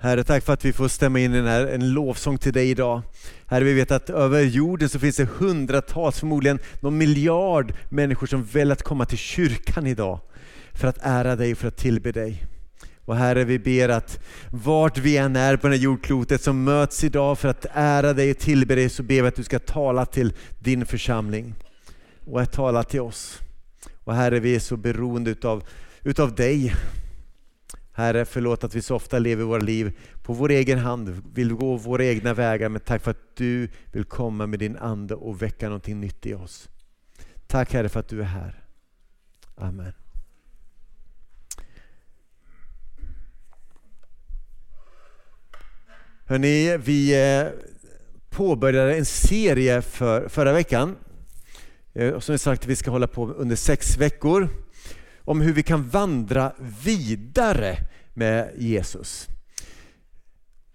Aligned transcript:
Herre, 0.00 0.24
tack 0.24 0.44
för 0.44 0.52
att 0.52 0.64
vi 0.64 0.72
får 0.72 0.88
stämma 0.88 1.20
in 1.20 1.34
i 1.34 1.42
här, 1.42 1.66
en 1.66 1.92
lovsång 1.92 2.38
till 2.38 2.52
dig 2.52 2.70
idag. 2.70 3.02
Herre, 3.46 3.64
vi 3.64 3.74
vet 3.74 3.90
att 3.90 4.10
över 4.10 4.42
jorden 4.42 4.88
så 4.88 4.98
finns 4.98 5.16
det 5.16 5.28
hundratals, 5.38 6.18
förmodligen 6.18 6.58
någon 6.80 6.98
miljard 6.98 7.72
människor 7.88 8.26
som 8.26 8.44
väljer 8.44 8.72
att 8.72 8.82
komma 8.82 9.04
till 9.04 9.18
kyrkan 9.18 9.86
idag 9.86 10.20
för 10.72 10.88
att 10.88 10.98
ära 11.00 11.36
dig 11.36 11.52
och 11.52 11.58
för 11.58 11.68
att 11.68 11.76
tillbe 11.76 12.12
dig. 12.12 12.44
Och 13.04 13.16
Herre, 13.16 13.44
vi 13.44 13.58
ber 13.58 13.88
att 13.88 14.20
vart 14.50 14.98
vi 14.98 15.16
än 15.16 15.36
är 15.36 15.56
på 15.56 15.68
det 15.68 15.76
här 15.76 15.82
jordklotet 15.82 16.42
som 16.42 16.64
möts 16.64 17.04
idag 17.04 17.38
för 17.38 17.48
att 17.48 17.66
ära 17.72 18.12
dig 18.12 18.30
och 18.30 18.38
tillbe 18.38 18.74
dig 18.74 18.88
så 18.88 19.02
ber 19.02 19.22
vi 19.22 19.28
att 19.28 19.36
du 19.36 19.44
ska 19.44 19.58
tala 19.58 20.06
till 20.06 20.32
din 20.58 20.86
församling 20.86 21.54
och 22.26 22.40
att 22.40 22.52
tala 22.52 22.82
till 22.82 23.00
oss. 23.00 23.38
Och 24.04 24.14
Herre, 24.14 24.40
vi 24.40 24.54
är 24.54 24.60
så 24.60 24.76
beroende 24.76 25.30
utav, 25.30 25.64
utav 26.02 26.34
dig. 26.34 26.74
Herre, 27.98 28.24
förlåt 28.24 28.64
att 28.64 28.74
vi 28.74 28.82
så 28.82 28.96
ofta 28.96 29.18
lever 29.18 29.44
våra 29.44 29.60
liv 29.60 29.98
på 30.22 30.32
vår 30.32 30.50
egen 30.50 30.78
hand, 30.78 31.22
vill 31.34 31.54
gå 31.54 31.76
våra 31.76 32.04
egna 32.04 32.34
vägar, 32.34 32.68
men 32.68 32.80
tack 32.80 33.02
för 33.02 33.10
att 33.10 33.36
du 33.36 33.68
vill 33.92 34.04
komma 34.04 34.46
med 34.46 34.58
din 34.58 34.76
Ande 34.76 35.14
och 35.14 35.42
väcka 35.42 35.66
någonting 35.66 36.00
nytt 36.00 36.26
i 36.26 36.34
oss. 36.34 36.68
Tack 37.46 37.72
Herre 37.72 37.88
för 37.88 38.00
att 38.00 38.08
du 38.08 38.20
är 38.20 38.24
här. 38.24 38.64
Amen. 39.54 39.92
Hörrni, 46.24 46.76
vi 46.76 47.30
eh, 47.40 47.48
påbörjade 48.30 48.96
en 48.96 49.04
serie 49.04 49.82
för, 49.82 50.28
förra 50.28 50.52
veckan. 50.52 50.96
Eh, 51.92 52.18
som 52.18 52.32
vi 52.32 52.38
sagt, 52.38 52.66
vi 52.66 52.76
ska 52.76 52.90
hålla 52.90 53.06
på 53.06 53.26
under 53.28 53.56
sex 53.56 53.96
veckor 53.96 54.48
om 55.28 55.40
hur 55.40 55.52
vi 55.52 55.62
kan 55.62 55.88
vandra 55.88 56.52
vidare 56.84 57.76
med 58.14 58.50
Jesus. 58.56 59.28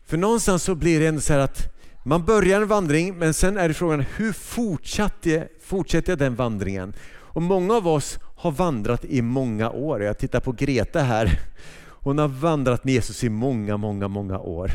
För 0.05 0.17
någonstans 0.17 0.63
så 0.63 0.76
blir 0.76 0.99
det 0.99 1.07
ändå 1.07 1.21
så 1.21 1.34
här 1.34 1.39
att 1.39 1.73
man 2.05 2.26
börjar 2.26 2.62
en 2.62 2.67
vandring 2.67 3.18
men 3.18 3.34
sen 3.34 3.57
är 3.57 3.68
det 3.68 3.74
frågan 3.74 4.05
hur 4.15 4.34
fortsätter, 4.34 5.48
fortsätter 5.63 6.12
jag 6.12 6.20
den 6.20 6.35
vandringen? 6.35 6.93
Och 7.09 7.41
många 7.41 7.74
av 7.74 7.87
oss 7.87 8.20
har 8.35 8.51
vandrat 8.51 9.05
i 9.05 9.21
många 9.21 9.70
år. 9.70 10.04
Jag 10.04 10.18
tittar 10.18 10.40
på 10.40 10.51
Greta 10.51 10.99
här. 10.99 11.40
Hon 11.87 12.18
har 12.18 12.27
vandrat 12.27 12.84
med 12.84 12.93
Jesus 12.93 13.24
i 13.24 13.29
många, 13.29 13.77
många, 13.77 14.07
många 14.07 14.40
år. 14.40 14.71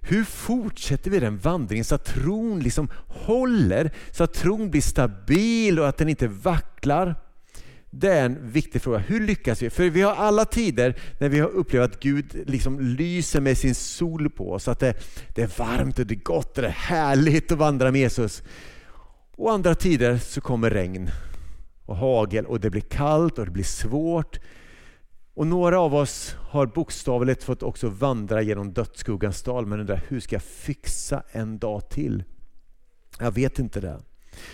Hur 0.00 0.24
fortsätter 0.24 1.10
vi 1.10 1.20
den 1.20 1.38
vandringen 1.38 1.84
så 1.84 1.94
att 1.94 2.04
tron 2.04 2.60
liksom 2.60 2.88
håller, 3.06 3.90
så 4.10 4.24
att 4.24 4.34
tron 4.34 4.70
blir 4.70 4.80
stabil 4.80 5.80
och 5.80 5.88
att 5.88 5.98
den 5.98 6.08
inte 6.08 6.28
vacklar? 6.28 7.14
Det 7.94 8.08
är 8.08 8.24
en 8.24 8.50
viktig 8.50 8.82
fråga. 8.82 8.98
Hur 8.98 9.20
lyckas 9.20 9.62
vi? 9.62 9.70
För 9.70 9.90
vi 9.90 10.02
har 10.02 10.14
alla 10.14 10.44
tider 10.44 10.94
när 11.18 11.28
vi 11.28 11.40
har 11.40 11.48
upplevt 11.48 11.84
att 11.84 12.00
Gud 12.00 12.42
liksom 12.46 12.80
lyser 12.80 13.40
med 13.40 13.58
sin 13.58 13.74
sol 13.74 14.30
på 14.30 14.52
oss. 14.52 14.68
Att 14.68 14.78
det, 14.78 14.94
det 15.34 15.42
är 15.42 15.58
varmt 15.58 15.98
och 15.98 16.06
det 16.06 16.14
är 16.14 16.22
gott 16.22 16.56
och 16.56 16.62
det 16.62 16.68
är 16.68 16.72
härligt 16.72 17.52
att 17.52 17.58
vandra 17.58 17.90
med 17.90 18.00
Jesus. 18.00 18.42
Och 19.36 19.52
andra 19.52 19.74
tider 19.74 20.18
så 20.18 20.40
kommer 20.40 20.70
regn 20.70 21.10
och 21.86 21.96
hagel 21.96 22.46
och 22.46 22.60
det 22.60 22.70
blir 22.70 22.80
kallt 22.80 23.38
och 23.38 23.44
det 23.44 23.50
blir 23.50 23.64
svårt. 23.64 24.40
Och 25.34 25.46
några 25.46 25.80
av 25.80 25.94
oss 25.94 26.36
har 26.38 26.66
bokstavligt 26.66 27.44
fått 27.44 27.62
också 27.62 27.88
vandra 27.88 28.42
genom 28.42 28.72
dödsskuggans 28.72 29.42
dal 29.42 29.66
men 29.66 29.80
undrar 29.80 30.04
hur 30.08 30.20
ska 30.20 30.34
jag 30.34 30.42
fixa 30.42 31.22
en 31.32 31.58
dag 31.58 31.88
till? 31.90 32.24
Jag 33.18 33.32
vet 33.32 33.58
inte 33.58 33.80
det. 33.80 34.00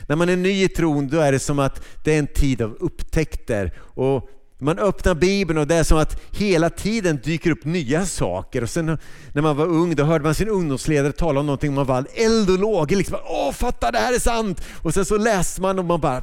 När 0.06 0.16
man 0.16 0.28
är 0.28 0.36
ny 0.36 0.64
i 0.64 0.68
tron 0.68 1.08
då 1.08 1.20
är 1.20 1.32
det 1.32 1.38
som 1.38 1.58
att 1.58 1.82
det 2.04 2.14
är 2.14 2.18
en 2.18 2.26
tid 2.26 2.62
av 2.62 2.76
upptäckter. 2.80 3.72
Och 3.78 4.28
man 4.58 4.78
öppnar 4.78 5.14
Bibeln 5.14 5.58
och 5.58 5.66
det 5.66 5.74
är 5.74 5.84
som 5.84 5.98
att 5.98 6.20
hela 6.30 6.70
tiden 6.70 7.20
dyker 7.24 7.50
upp 7.50 7.64
nya 7.64 8.06
saker. 8.06 8.62
Och 8.62 8.70
sen 8.70 8.98
när 9.32 9.42
man 9.42 9.56
var 9.56 9.66
ung 9.66 9.94
då 9.94 10.04
hörde 10.04 10.24
man 10.24 10.34
sin 10.34 10.48
ungdomsledare 10.48 11.12
tala 11.12 11.40
om 11.40 11.46
någonting, 11.46 11.74
man 11.74 11.86
var 11.86 12.06
eld 12.14 12.50
och 12.50 12.58
lågor. 12.58 12.96
Liksom, 12.96 13.18
Åh, 13.24 13.52
fatta 13.52 13.90
det 13.90 13.98
här 13.98 14.14
är 14.14 14.18
sant! 14.18 14.62
Och 14.82 14.94
sen 14.94 15.04
så 15.04 15.16
läste 15.16 15.60
man 15.60 15.78
och 15.78 15.84
man 15.84 16.00
bara 16.00 16.22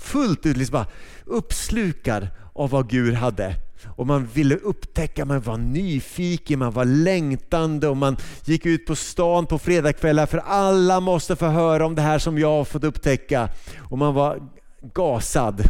fullt 0.00 0.46
ut 0.46 0.56
liksom 0.56 0.72
bara 0.72 0.86
uppslukad 1.24 2.28
av 2.52 2.70
vad 2.70 2.90
Gud 2.90 3.14
hade 3.14 3.54
och 3.96 4.06
man 4.06 4.26
ville 4.26 4.56
upptäcka, 4.56 5.24
man 5.24 5.40
var 5.40 5.56
nyfiken, 5.56 6.58
man 6.58 6.72
var 6.72 6.84
längtande 6.84 7.88
och 7.88 7.96
man 7.96 8.16
gick 8.44 8.66
ut 8.66 8.86
på 8.86 8.96
stan 8.96 9.46
på 9.46 9.58
fredagskvällar 9.58 10.26
för 10.26 10.38
alla 10.38 11.00
måste 11.00 11.36
få 11.36 11.46
höra 11.46 11.86
om 11.86 11.94
det 11.94 12.02
här 12.02 12.18
som 12.18 12.38
jag 12.38 12.48
har 12.48 12.64
fått 12.64 12.84
upptäcka. 12.84 13.48
Och 13.78 13.98
man 13.98 14.14
var 14.14 14.48
gasad. 14.94 15.62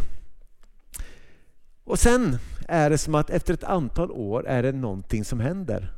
Och 1.83 1.99
sen 1.99 2.37
är 2.67 2.89
det 2.89 2.97
som 2.97 3.15
att 3.15 3.29
efter 3.29 3.53
ett 3.53 3.63
antal 3.63 4.11
år 4.11 4.47
är 4.47 4.63
det 4.63 4.71
någonting 4.71 5.25
som 5.25 5.39
händer. 5.39 5.93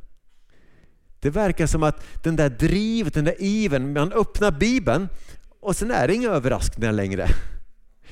Det 1.20 1.30
verkar 1.30 1.66
som 1.66 1.82
att 1.82 2.04
den 2.22 2.36
där 2.36 2.50
drivet, 2.50 3.14
den 3.14 3.24
där 3.24 3.36
iven, 3.38 3.92
man 3.92 4.12
öppnar 4.12 4.50
Bibeln 4.50 5.08
och 5.60 5.76
sen 5.76 5.90
är 5.90 6.08
det 6.08 6.14
inga 6.14 6.28
överraskningar 6.30 6.92
längre. 6.92 7.28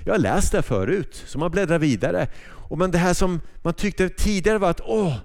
Jag 0.04 0.14
har 0.14 0.18
läst 0.18 0.52
det 0.52 0.62
förut, 0.62 1.24
så 1.26 1.38
man 1.38 1.50
bläddrar 1.50 1.78
vidare. 1.78 2.28
Och 2.46 2.78
men 2.78 2.90
det 2.90 2.98
här 2.98 3.14
som 3.14 3.40
man 3.62 3.74
tyckte 3.74 4.08
tidigare 4.08 4.58
var 4.58 4.70
att 4.70 4.80
åh, 4.84 5.16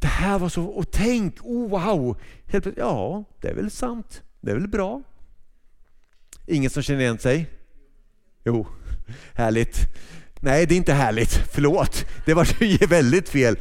det 0.00 0.06
här 0.06 0.38
var 0.38 0.48
så, 0.48 0.64
och 0.64 0.90
tänk, 0.90 1.36
oh, 1.40 1.70
wow. 1.70 2.20
Helt 2.46 2.66
ja, 2.76 3.24
det 3.40 3.48
är 3.48 3.54
väl 3.54 3.70
sant. 3.70 4.22
Det 4.40 4.50
är 4.50 4.54
väl 4.54 4.68
bra. 4.68 5.02
Ingen 6.46 6.70
som 6.70 6.82
känner 6.82 7.00
igen 7.00 7.18
sig? 7.18 7.50
Jo, 8.44 8.66
härligt. 9.34 9.78
Nej, 10.40 10.66
det 10.66 10.74
är 10.74 10.76
inte 10.76 10.92
härligt. 10.92 11.32
Förlåt, 11.52 12.06
det 12.24 12.34
var 12.34 12.86
väldigt 12.86 13.28
fel. 13.28 13.56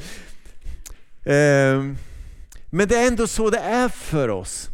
Ehm, 1.26 1.98
men 2.70 2.88
det 2.88 2.96
är 2.96 3.08
ändå 3.08 3.28
så 3.28 3.50
det 3.50 3.60
är 3.60 3.90
för 3.90 4.30
oss. 4.30 4.70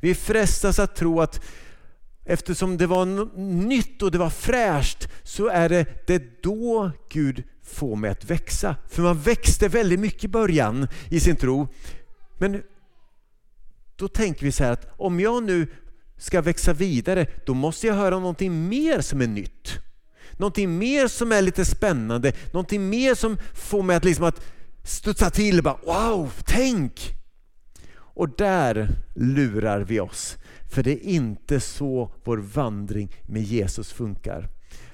Vi 0.00 0.14
frestas 0.14 0.78
att 0.78 0.96
tro 0.96 1.20
att 1.20 1.40
eftersom 2.24 2.76
det 2.76 2.86
var 2.86 3.38
nytt 3.38 4.02
och 4.02 4.10
det 4.10 4.18
var 4.18 4.30
fräscht 4.30 5.08
så 5.22 5.48
är 5.48 5.68
det, 5.68 6.06
det 6.06 6.42
då 6.42 6.90
Gud 7.08 7.42
får 7.62 7.96
mig 7.96 8.10
att 8.10 8.24
växa. 8.24 8.76
För 8.88 9.02
man 9.02 9.20
växte 9.20 9.68
väldigt 9.68 10.00
mycket 10.00 10.24
i 10.24 10.28
början 10.28 10.88
i 11.10 11.20
sin 11.20 11.36
tro. 11.36 11.68
Men 12.38 12.62
då 13.96 14.08
tänker 14.08 14.44
vi 14.44 14.52
så 14.52 14.64
här 14.64 14.72
att 14.72 14.92
om 14.96 15.20
jag 15.20 15.42
nu 15.42 15.66
ska 16.16 16.40
växa 16.42 16.72
vidare 16.72 17.26
då 17.46 17.54
måste 17.54 17.86
jag 17.86 17.94
höra 17.94 18.18
någonting 18.18 18.68
mer 18.68 19.00
som 19.00 19.20
är 19.20 19.26
nytt. 19.26 19.78
Någonting 20.32 20.78
mer 20.78 21.08
som 21.08 21.32
är 21.32 21.42
lite 21.42 21.64
spännande, 21.64 22.32
någonting 22.52 22.88
mer 22.88 23.14
som 23.14 23.36
får 23.54 23.82
mig 23.82 23.96
att, 23.96 24.04
liksom 24.04 24.24
att 24.24 24.44
studsa 24.84 25.30
till. 25.30 25.62
Bara, 25.62 25.78
wow, 25.84 26.32
tänk! 26.46 27.21
Och 28.14 28.28
där 28.36 28.88
lurar 29.14 29.80
vi 29.80 30.00
oss. 30.00 30.36
För 30.70 30.82
det 30.82 30.90
är 30.90 31.08
inte 31.08 31.60
så 31.60 32.12
vår 32.24 32.38
vandring 32.38 33.16
med 33.26 33.42
Jesus 33.42 33.92
funkar. 33.92 34.48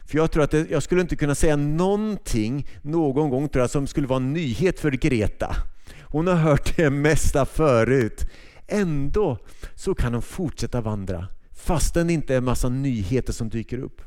För 0.05 0.19
jag 0.19 0.31
tror 0.31 0.43
att 0.43 0.51
det, 0.51 0.71
jag 0.71 0.83
skulle 0.83 1.01
inte 1.01 1.17
kunna 1.17 1.35
säga 1.35 1.57
någonting 1.57 2.67
någon 2.83 3.31
gång 3.31 3.49
tror 3.49 3.63
jag, 3.63 3.71
som 3.71 3.87
skulle 3.87 4.07
vara 4.07 4.17
en 4.17 4.33
nyhet 4.33 4.81
för 4.81 4.91
Greta. 4.91 5.57
Hon 6.03 6.27
har 6.27 6.35
hört 6.35 6.77
det 6.77 6.91
mesta 6.91 7.47
förut. 7.47 8.27
Ändå 8.67 9.39
så 9.75 9.95
kan 9.95 10.13
hon 10.13 10.23
fortsätta 10.23 10.81
vandra 10.81 11.29
fastän 11.59 12.07
det 12.07 12.13
inte 12.13 12.35
är 12.35 12.39
en 12.39 12.45
massa 12.45 12.69
nyheter 12.69 13.33
som 13.33 13.49
dyker 13.49 13.79
upp. 13.79 14.03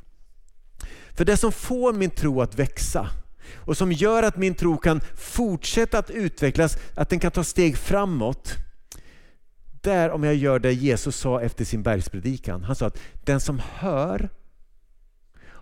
För 1.13 1.25
det 1.25 1.37
som 1.37 1.51
får 1.51 1.93
min 1.93 2.09
tro 2.09 2.41
att 2.41 2.59
växa 2.59 3.09
och 3.55 3.77
som 3.77 3.91
gör 3.91 4.23
att 4.23 4.37
min 4.37 4.55
tro 4.55 4.77
kan 4.77 5.01
fortsätta 5.15 5.97
att 5.99 6.09
utvecklas, 6.09 6.77
att 6.95 7.09
den 7.09 7.19
kan 7.19 7.31
ta 7.31 7.43
steg 7.43 7.77
framåt, 7.77 8.53
där 9.81 10.09
om 10.09 10.23
jag 10.23 10.35
gör 10.35 10.59
det 10.59 10.73
Jesus 10.73 11.15
sa 11.15 11.41
efter 11.41 11.65
sin 11.65 11.83
bergspredikan. 11.83 12.63
Han 12.63 12.75
sa 12.75 12.85
att 12.87 12.99
den 13.23 13.39
som 13.39 13.61
hör 13.73 14.29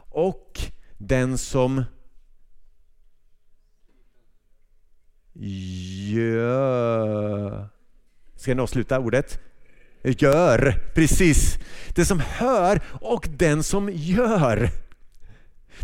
och 0.10 0.60
den 0.98 1.38
som 1.38 1.84
gör... 6.14 7.68
Ska 8.36 8.52
jag 8.52 8.60
avsluta 8.60 9.00
ordet? 9.00 9.40
Gör, 10.04 10.76
precis. 10.94 11.60
Den 11.96 12.06
som 12.06 12.20
hör 12.20 12.82
och 13.02 13.28
den 13.38 13.64
som 13.64 13.90
gör. 13.94 14.70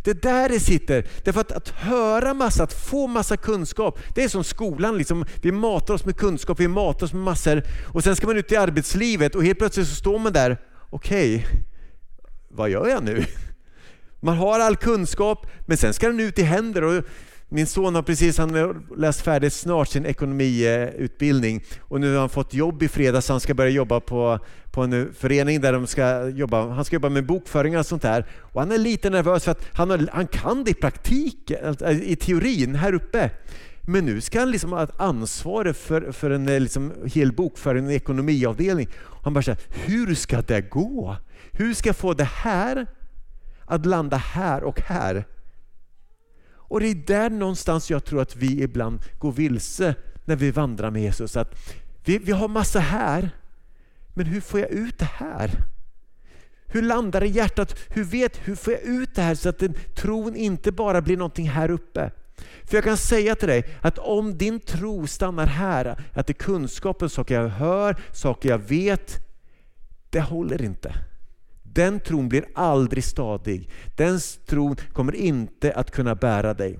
Det 0.04 0.12
är 0.12 0.16
där 0.16 0.50
det 0.50 0.60
sitter. 0.60 1.08
Därför 1.24 1.42
att, 1.42 1.52
att 1.52 1.70
höra 1.70 2.34
massa, 2.34 2.64
att 2.64 2.74
få 2.74 3.08
massa 3.08 3.38
kunskap, 3.38 4.00
det 4.16 4.24
är 4.24 4.28
som 4.30 4.44
skolan. 4.44 4.98
Liksom, 4.98 5.26
vi 5.42 5.52
matar 5.52 5.94
oss 5.94 6.06
med 6.06 6.18
kunskap, 6.18 6.60
vi 6.60 6.68
matar 6.68 7.06
oss 7.06 7.14
med 7.14 7.24
massor 7.24 7.64
och 7.94 8.04
sen 8.04 8.16
ska 8.16 8.28
man 8.28 8.38
ut 8.38 8.52
i 8.52 8.56
arbetslivet 8.56 9.36
och 9.36 9.44
helt 9.44 9.60
plötsligt 9.60 9.88
så 9.88 9.96
står 9.96 10.20
man 10.20 10.34
där, 10.34 10.58
okej, 10.90 11.36
okay, 11.36 11.60
vad 12.50 12.70
gör 12.70 12.88
jag 12.88 13.04
nu? 13.04 13.26
Man 14.20 14.38
har 14.38 14.60
all 14.60 14.76
kunskap, 14.76 15.48
men 15.66 15.78
sen 15.78 15.94
ska 15.94 16.08
den 16.08 16.20
ut 16.20 16.40
i 16.40 16.44
händer. 16.44 16.84
Och 16.84 17.04
min 17.50 17.68
son 17.68 17.96
har 17.96 18.02
precis 18.02 18.38
han 18.38 18.84
läst 18.98 19.22
färdigt 19.22 19.54
snart 19.54 19.88
sin 19.88 20.06
ekonomiutbildning 20.06 21.64
och 21.82 22.02
nu 22.02 22.14
har 22.14 22.20
han 22.20 22.30
fått 22.30 22.54
jobb 22.54 22.84
i 22.84 22.88
fredags. 22.88 23.30
Han 23.30 23.40
ska 23.40 23.54
börja 23.54 23.70
jobba 23.70 24.00
på, 24.00 24.40
på 24.72 24.82
en 24.82 25.14
förening 25.14 25.62
där 25.62 25.74
de 25.74 25.88
ska 25.88 26.30
jobba, 26.30 26.70
han 26.70 26.86
ska 26.86 26.96
jobba 26.96 27.10
med 27.10 27.26
bokföring 27.26 27.78
och 27.78 27.86
sånt 27.86 28.02
där. 28.02 28.26
Och 28.40 28.62
han 28.62 28.72
är 28.72 28.78
lite 28.78 29.10
nervös 29.10 29.44
för 29.44 29.52
att 29.52 29.66
han, 29.74 29.90
har, 29.90 30.10
han 30.14 30.28
kan 30.28 30.64
det 30.64 30.72
i 30.72 30.74
praktiken, 30.74 31.66
alltså, 31.68 31.92
i 31.92 32.16
teorin 32.16 32.76
här 32.76 32.94
uppe. 32.94 33.30
Men 33.82 34.06
nu 34.06 34.22
ska 34.22 34.40
han 34.40 34.52
liksom 34.52 34.72
ha 34.72 34.88
ansvaret 34.98 35.78
för, 35.78 36.12
för 36.12 36.30
en 36.30 36.46
liksom, 36.46 36.94
hel 37.06 37.34
bokföring, 37.34 37.86
en 37.86 37.92
ekonomiavdelning. 37.92 38.88
Han 39.24 39.34
bara 39.34 39.42
säger, 39.42 39.60
hur 39.70 40.16
ska 40.16 40.42
det 40.42 40.62
gå? 40.62 41.18
Hur 41.52 41.74
ska 41.74 41.90
jag 41.90 41.96
få 41.96 42.14
det 42.14 42.24
här 42.24 42.88
att 43.66 43.86
landa 43.86 44.18
här 44.18 44.64
och 44.64 44.82
här? 44.82 45.26
Och 46.76 46.82
det 46.82 46.88
är 46.88 46.96
där 46.96 47.30
någonstans 47.30 47.92
jag 47.92 48.06
tror 48.06 48.22
att 48.22 48.36
vi 48.36 48.64
ibland 48.64 49.00
går 49.20 49.32
vilse 49.32 49.96
när 50.26 50.36
vi 50.36 50.52
vandrar 50.52 50.92
med 50.92 51.02
Jesus. 51.02 51.38
Att 51.38 51.56
vi, 52.06 52.18
vi 52.18 52.32
har 52.32 52.48
massa 52.48 52.80
här, 52.80 53.30
men 54.14 54.26
hur 54.26 54.42
får 54.42 54.60
jag 54.60 54.70
ut 54.70 55.00
det 55.00 55.10
här? 55.14 55.52
Hur 56.66 56.82
landar 56.82 57.20
det 57.20 57.28
i 57.28 57.30
hjärtat? 57.30 57.76
Hur, 57.90 58.04
vet, 58.04 58.48
hur 58.48 58.56
får 58.56 58.74
jag 58.74 58.82
ut 58.82 59.16
det 59.16 59.22
här 59.22 59.36
så 59.36 59.50
att 59.50 59.60
den, 59.60 59.74
tron 59.96 60.36
inte 60.36 60.72
bara 60.72 61.02
blir 61.02 61.18
någonting 61.18 61.50
här 61.50 61.72
uppe? 61.72 62.12
För 62.64 62.78
jag 62.78 62.84
kan 62.84 62.98
säga 62.98 63.36
till 63.36 63.48
dig 63.48 63.66
att 63.82 63.98
om 63.98 64.38
din 64.38 64.60
tro 64.60 65.08
stannar 65.08 65.48
här, 65.48 66.04
att 66.14 66.28
det 66.28 66.32
är 66.32 66.44
kunskapen, 66.44 67.10
saker 67.10 67.42
jag 67.42 67.50
hör, 67.50 67.96
saker 68.12 68.50
jag 68.50 68.60
vet, 68.60 69.18
det 70.10 70.22
håller 70.22 70.62
inte. 70.62 70.96
Den 71.76 72.00
tron 72.00 72.30
blir 72.30 72.46
aldrig 72.54 73.04
stadig. 73.04 73.70
Den 73.96 74.20
tron 74.46 74.76
kommer 74.94 75.16
inte 75.16 75.74
att 75.74 75.92
kunna 75.92 76.16
bära 76.16 76.54
dig. 76.54 76.80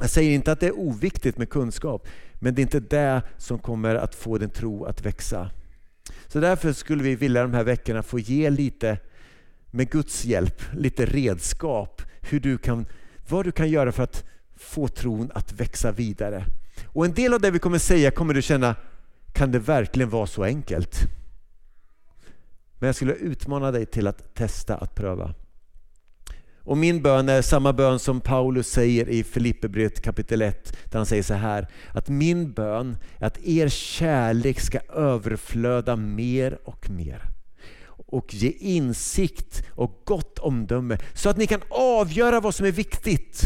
Jag 0.00 0.10
säger 0.10 0.30
inte 0.30 0.52
att 0.52 0.60
det 0.60 0.66
är 0.66 0.78
oviktigt 0.78 1.38
med 1.38 1.50
kunskap, 1.50 2.08
men 2.34 2.54
det 2.54 2.60
är 2.60 2.62
inte 2.62 2.80
det 2.80 3.22
som 3.36 3.58
kommer 3.58 3.94
att 3.94 4.14
få 4.14 4.38
din 4.38 4.50
tro 4.50 4.84
att 4.84 5.06
växa. 5.06 5.50
Så 6.26 6.40
därför 6.40 6.72
skulle 6.72 7.02
vi 7.02 7.16
vilja 7.16 7.42
de 7.42 7.54
här 7.54 7.64
veckorna 7.64 8.02
få 8.02 8.18
ge 8.18 8.50
lite, 8.50 8.98
med 9.70 9.90
Guds 9.90 10.24
hjälp, 10.24 10.62
lite 10.72 11.06
redskap, 11.06 12.02
hur 12.20 12.40
du 12.40 12.58
kan, 12.58 12.86
vad 13.28 13.44
du 13.44 13.52
kan 13.52 13.68
göra 13.68 13.92
för 13.92 14.02
att 14.02 14.24
få 14.56 14.88
tron 14.88 15.30
att 15.34 15.52
växa 15.52 15.92
vidare. 15.92 16.44
Och 16.86 17.04
en 17.04 17.14
del 17.14 17.34
av 17.34 17.40
det 17.40 17.50
vi 17.50 17.58
kommer 17.58 17.78
säga 17.78 18.10
kommer 18.10 18.34
du 18.34 18.42
känna, 18.42 18.74
kan 19.32 19.52
det 19.52 19.58
verkligen 19.58 20.10
vara 20.10 20.26
så 20.26 20.44
enkelt? 20.44 21.08
Men 22.78 22.86
jag 22.86 22.96
skulle 22.96 23.12
utmana 23.12 23.70
dig 23.70 23.86
till 23.86 24.06
att 24.06 24.34
testa 24.34 24.76
att 24.76 24.94
pröva. 24.94 25.34
Och 26.66 26.78
min 26.78 27.02
bön 27.02 27.28
är 27.28 27.42
samma 27.42 27.72
bön 27.72 27.98
som 27.98 28.20
Paulus 28.20 28.68
säger 28.68 29.08
i 29.08 29.24
Filipperbrevet 29.24 30.02
kapitel 30.02 30.42
1, 30.42 30.76
där 30.84 30.98
han 30.98 31.06
säger 31.06 31.22
så 31.22 31.34
här, 31.34 31.68
att 31.92 32.08
min 32.08 32.52
bön 32.52 32.96
är 33.18 33.26
att 33.26 33.38
er 33.38 33.68
kärlek 33.68 34.60
ska 34.60 34.78
överflöda 34.78 35.96
mer 35.96 36.58
och 36.64 36.90
mer 36.90 37.22
och 38.06 38.34
ge 38.34 38.50
insikt 38.50 39.62
och 39.70 40.02
gott 40.04 40.38
omdöme 40.38 40.98
så 41.14 41.28
att 41.28 41.36
ni 41.36 41.46
kan 41.46 41.60
avgöra 41.70 42.40
vad 42.40 42.54
som 42.54 42.66
är 42.66 42.72
viktigt 42.72 43.42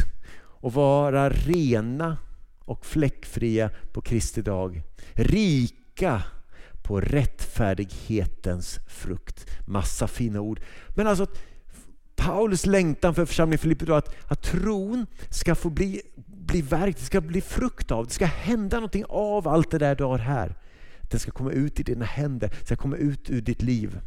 och 0.61 0.73
vara 0.73 1.31
rena 1.31 2.17
och 2.59 2.87
fläckfria 2.87 3.71
på 3.93 4.01
Kristi 4.01 4.43
dag. 4.43 4.83
Rika 5.13 6.23
på 6.91 7.01
rättfärdighetens 7.01 8.79
frukt. 8.89 9.47
Massa 9.67 10.09
fina 10.09 10.41
ord. 10.41 10.61
Men 10.89 11.07
alltså 11.07 11.27
Paulus 12.17 12.67
längtan 12.67 13.15
för 13.15 13.25
församlingen 13.25 13.59
Filippi 13.59 13.93
att, 13.93 14.15
att 14.27 14.43
tron 14.43 15.07
ska 15.29 15.55
få 15.55 15.71
bli, 15.71 16.03
bli 16.27 16.63
verk, 16.63 16.97
det 16.99 17.05
ska 17.05 17.21
bli 17.21 17.41
frukt 17.41 17.91
av, 17.91 18.07
det 18.07 18.13
ska 18.13 18.27
hända 18.27 18.77
någonting 18.77 19.05
av 19.09 19.49
allt 19.49 19.71
det 19.71 19.79
där 19.79 19.95
du 19.95 20.05
har 20.05 20.19
här. 20.19 20.55
Den 21.01 21.21
ska 21.21 21.31
komma 21.31 21.51
ut 21.51 21.81
i 21.81 21.83
dina 21.83 22.05
händer, 22.05 22.49
det 22.61 22.67
ska 22.67 22.77
komma 22.77 22.97
ut 22.97 23.31
ur 23.31 23.41
ditt 23.41 23.63
liv. 23.63 24.01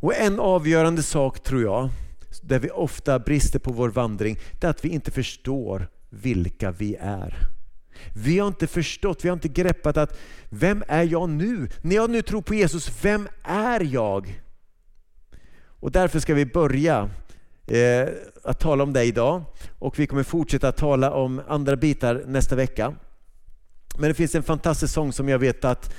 Och 0.00 0.14
en 0.14 0.40
avgörande 0.40 1.02
sak 1.02 1.42
tror 1.42 1.62
jag, 1.62 1.88
där 2.42 2.58
vi 2.58 2.70
ofta 2.70 3.18
brister 3.18 3.58
på 3.58 3.72
vår 3.72 3.88
vandring, 3.88 4.38
det 4.60 4.66
är 4.66 4.70
att 4.70 4.84
vi 4.84 4.88
inte 4.88 5.10
förstår 5.10 5.88
vilka 6.10 6.70
vi 6.70 6.96
är. 7.00 7.55
Vi 8.14 8.38
har 8.38 8.48
inte 8.48 8.66
förstått, 8.66 9.24
vi 9.24 9.28
har 9.28 9.36
inte 9.36 9.48
greppat 9.48 9.96
att 9.96 10.18
vem 10.48 10.84
är 10.88 11.02
jag 11.02 11.28
nu? 11.28 11.68
När 11.82 11.96
jag 11.96 12.10
nu 12.10 12.22
tror 12.22 12.42
på 12.42 12.54
Jesus, 12.54 13.04
vem 13.04 13.28
är 13.42 13.80
jag? 13.80 14.42
Och 15.80 15.92
därför 15.92 16.20
ska 16.20 16.34
vi 16.34 16.46
börja 16.46 17.10
eh, 17.66 18.08
att 18.44 18.60
tala 18.60 18.84
om 18.84 18.92
det 18.92 19.04
idag 19.04 19.42
och 19.78 19.98
vi 19.98 20.06
kommer 20.06 20.22
fortsätta 20.22 20.68
att 20.68 20.76
tala 20.76 21.10
om 21.10 21.42
andra 21.48 21.76
bitar 21.76 22.22
nästa 22.26 22.56
vecka. 22.56 22.94
Men 23.98 24.08
det 24.08 24.14
finns 24.14 24.34
en 24.34 24.42
fantastisk 24.42 24.94
sång 24.94 25.12
som 25.12 25.28
jag 25.28 25.38
vet 25.38 25.64
att 25.64 25.94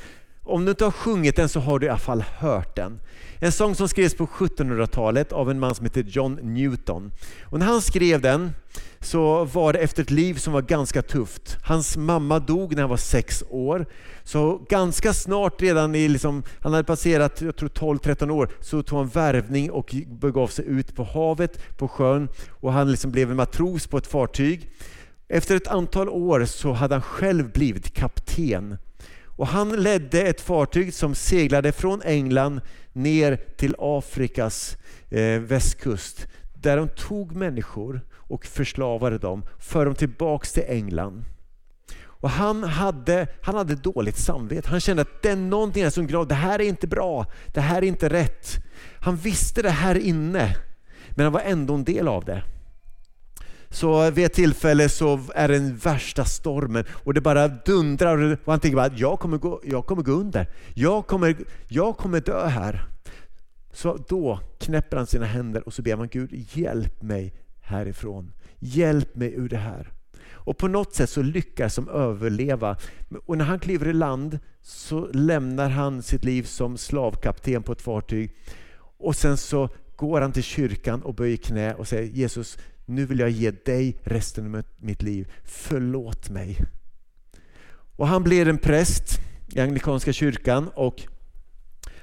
om 0.50 0.66
du 0.66 0.72
inte 0.72 0.84
har 0.84 0.92
sjungit 0.92 1.36
den 1.36 1.50
så 1.50 1.60
har 1.60 1.80
du 1.80 1.86
i 1.86 1.90
alla 1.90 2.00
fall 2.00 2.24
hört 2.38 2.76
den. 2.76 3.00
En 3.40 3.52
sång 3.52 3.76
som 3.76 3.90
skrevs 3.90 4.16
på 4.16 4.26
1700-talet 4.26 5.32
av 5.32 5.52
en 5.52 5.60
man 5.60 5.76
som 5.76 5.86
heter 5.86 6.04
John 6.04 6.40
Newton. 6.42 7.12
Och 7.44 7.60
när 7.60 7.66
han 7.66 7.82
skrev 7.82 8.22
den 8.22 8.52
så 9.00 9.46
var 9.46 9.74
det 9.74 9.80
efter 9.80 10.04
ett 10.04 10.12
liv 10.12 10.34
som 10.34 10.54
var 10.54 10.62
ganska 10.62 11.02
tufft. 11.02 11.58
Hans 11.64 11.98
mamma 11.98 12.40
dog 12.40 12.76
när 12.76 12.82
han 12.82 12.90
var 12.90 12.98
sex 12.98 13.44
år. 13.50 13.86
Så 14.24 14.62
ganska 14.70 15.14
snart, 15.14 15.62
redan 15.62 15.96
i 15.96 16.08
liksom, 16.08 16.44
han 16.62 16.74
hade 16.74 16.84
passerat 16.84 17.42
12-13 17.42 18.30
år, 18.30 18.50
så 18.60 18.84
tog 18.84 19.00
han 19.00 19.08
värvning 19.08 19.72
och 19.72 19.96
begav 20.08 20.48
sig 20.48 20.66
ut 20.66 20.96
på 20.96 21.04
havet, 21.04 21.78
på 21.78 21.88
sjön. 21.88 22.30
Och 22.50 22.74
han 22.74 22.92
liksom 22.92 23.12
blev 23.12 23.32
en 23.32 23.38
matros 23.38 23.88
på 23.88 23.98
ett 23.98 24.08
fartyg. 24.08 24.70
Efter 25.28 25.56
ett 25.56 25.68
antal 25.68 26.10
år 26.10 26.46
så 26.46 26.74
hade 26.74 26.96
han 26.96 27.02
själv 27.02 27.52
blivit 27.52 27.94
kapten. 27.94 28.78
Och 29.38 29.48
han 29.48 29.69
ledde 29.69 30.22
ett 30.22 30.42
fartyg 30.42 30.94
som 30.94 31.16
seglade 31.16 31.72
från 31.72 32.01
England 32.01 32.62
ner 32.94 33.39
till 33.57 33.75
Afrikas 33.80 34.78
eh, 35.10 35.39
västkust 35.39 36.28
där 36.54 36.78
de 36.78 36.88
tog 36.88 37.36
människor 37.36 38.01
och 38.13 38.45
förslavade 38.45 39.18
dem, 39.18 39.45
för 39.60 39.86
dem 39.86 39.95
tillbaks 39.95 40.54
till 40.54 40.63
England. 40.68 41.24
Och 42.19 42.30
han 42.30 42.63
hade, 42.63 43.28
han 43.42 43.56
hade 43.56 43.75
dåligt 43.75 44.18
samvete. 44.18 44.69
Han 44.69 44.80
kände 44.80 45.01
att 45.01 45.22
det 45.22 45.30
är 45.30 45.36
någonting 45.36 45.92
som 45.92 46.07
grav, 46.07 46.28
det 46.28 46.36
här 46.36 46.62
är 46.62 46.66
inte 46.66 46.88
bra, 46.88 47.25
det 47.54 47.62
här 47.62 47.78
är 47.78 47.88
inte 47.88 48.10
rätt. 48.10 48.63
Han 49.01 49.16
visste 49.16 49.62
det 49.62 49.69
här 49.69 49.98
inne, 49.98 50.56
men 51.10 51.24
han 51.24 51.34
var 51.34 51.42
ändå 51.42 51.74
en 51.74 51.84
del 51.84 52.07
av 52.07 52.25
det. 52.25 52.44
Så 53.77 54.12
vid 54.12 54.25
ett 54.25 54.33
tillfälle 54.33 54.89
så 54.89 55.19
är 55.35 55.47
det 55.47 55.53
den 55.53 55.75
värsta 55.75 56.25
stormen 56.25 56.85
och 56.91 57.13
det 57.13 57.21
bara 57.21 57.47
dundrar 57.47 58.31
och 58.45 58.51
han 58.51 58.59
tänker 58.59 58.75
bara 58.75 58.94
jag 58.95 59.19
kommer 59.19 59.38
gå, 59.38 59.62
jag 59.63 59.85
kommer 59.85 60.03
gå 60.03 60.12
under. 60.12 60.47
Jag 60.74 61.07
kommer, 61.07 61.35
jag 61.68 61.97
kommer 61.97 62.21
dö 62.21 62.47
här. 62.47 62.85
Så 63.71 63.97
då 64.07 64.39
knäpper 64.59 64.97
han 64.97 65.07
sina 65.07 65.25
händer 65.25 65.68
och 65.68 65.74
så 65.74 65.81
ber 65.81 65.95
man 65.95 66.07
Gud 66.07 66.29
hjälp 66.53 67.01
mig 67.01 67.33
härifrån. 67.62 68.31
Hjälp 68.59 69.15
mig 69.15 69.33
ur 69.33 69.50
det 69.50 69.57
här. 69.57 69.91
Och 70.31 70.57
på 70.57 70.68
något 70.68 70.95
sätt 70.95 71.09
så 71.09 71.21
lyckas 71.21 71.75
de 71.75 71.89
överleva. 71.89 72.77
Och 73.25 73.38
när 73.38 73.45
han 73.45 73.59
kliver 73.59 73.88
i 73.88 73.94
land 73.94 74.39
så 74.62 75.07
lämnar 75.13 75.69
han 75.69 76.03
sitt 76.03 76.24
liv 76.24 76.43
som 76.43 76.77
slavkapten 76.77 77.63
på 77.63 77.72
ett 77.72 77.81
fartyg. 77.81 78.36
Och 78.98 79.15
sen 79.15 79.38
så 79.38 79.69
går 79.96 80.22
han 80.22 80.31
till 80.31 80.43
kyrkan 80.43 81.01
och 81.01 81.15
böjer 81.15 81.38
knä 81.38 81.74
och 81.74 81.88
säger 81.88 82.12
Jesus, 82.12 82.57
nu 82.88 83.06
vill 83.06 83.20
jag 83.20 83.29
ge 83.29 83.51
dig 83.51 83.98
resten 84.03 84.56
av 84.56 84.63
mitt 84.77 85.01
liv. 85.01 85.32
Förlåt 85.44 86.29
mig. 86.29 86.58
Och 87.96 88.08
han 88.08 88.24
blir 88.24 88.48
en 88.48 88.58
präst 88.58 89.20
i 89.48 89.60
anglikanska 89.60 90.13
kyrkan 90.13 90.70
och 90.75 91.03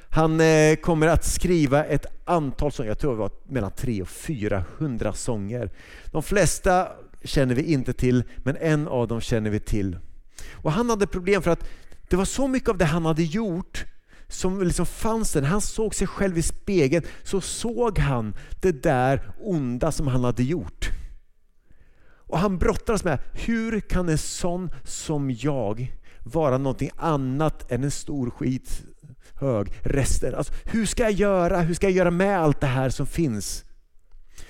han 0.09 0.41
eh, 0.41 0.76
kommer 0.76 1.07
att 1.07 1.25
skriva 1.25 1.85
ett 1.85 2.07
antal 2.25 2.73
sånger, 2.73 2.91
jag 2.91 2.99
tror 2.99 3.12
det 3.12 3.19
var 3.19 3.31
mellan 3.45 3.71
300 3.71 4.03
och 4.03 4.09
400 4.09 5.12
sånger. 5.12 5.71
De 6.07 6.23
flesta 6.23 6.88
känner 7.25 7.55
vi 7.55 7.62
inte 7.62 7.93
till, 7.93 8.25
men 8.37 8.57
en 8.57 8.88
av 8.88 9.09
dem 9.09 9.21
känner 9.21 9.50
vi 9.50 9.61
till. 9.61 9.99
Och 10.53 10.73
Han 10.73 10.91
hade 10.91 11.07
problem 11.07 11.43
för 11.43 11.50
att 11.50 11.69
det 12.09 12.17
var 12.17 12.25
så 12.25 12.49
mycket 12.49 12.69
av 12.69 12.79
det 12.79 12.85
han 12.85 13.07
hade 13.07 13.23
gjort 13.23 13.85
som 14.28 14.62
liksom 14.62 14.87
fanns 14.87 15.33
där. 15.33 15.43
Han 15.43 15.61
såg 15.61 15.95
sig 15.95 16.07
själv 16.07 16.38
i 16.38 16.43
spegeln 16.43 17.04
så 17.23 17.40
såg 17.40 17.99
han 17.99 18.35
det 18.61 18.83
där 18.83 19.33
onda 19.40 19.93
som 19.93 20.07
han 20.07 20.25
hade 20.25 20.43
gjort. 20.43 20.90
Och 22.26 22.38
Han 22.38 22.59
brottades 22.59 23.04
med, 23.04 23.19
hur 23.33 23.81
kan 23.81 24.09
en 24.09 24.19
sån 24.19 24.71
som 24.85 25.31
jag 25.31 25.95
vara 26.23 26.59
någonting 26.59 26.90
annat 26.97 27.71
än 27.73 27.85
en 27.85 27.90
stor 27.90 28.31
skithög 28.31 29.73
rester? 29.83 30.33
Alltså, 30.33 30.52
hur 30.64 30.87
ska 30.87 31.02
jag 31.02 31.12
göra? 31.12 31.61
Hur 31.61 31.75
ska 31.75 31.87
jag 31.87 31.97
göra 31.97 32.11
med 32.11 32.38
allt 32.38 32.61
det 32.61 32.66
här 32.66 32.90
som 32.90 33.07
finns? 33.07 33.64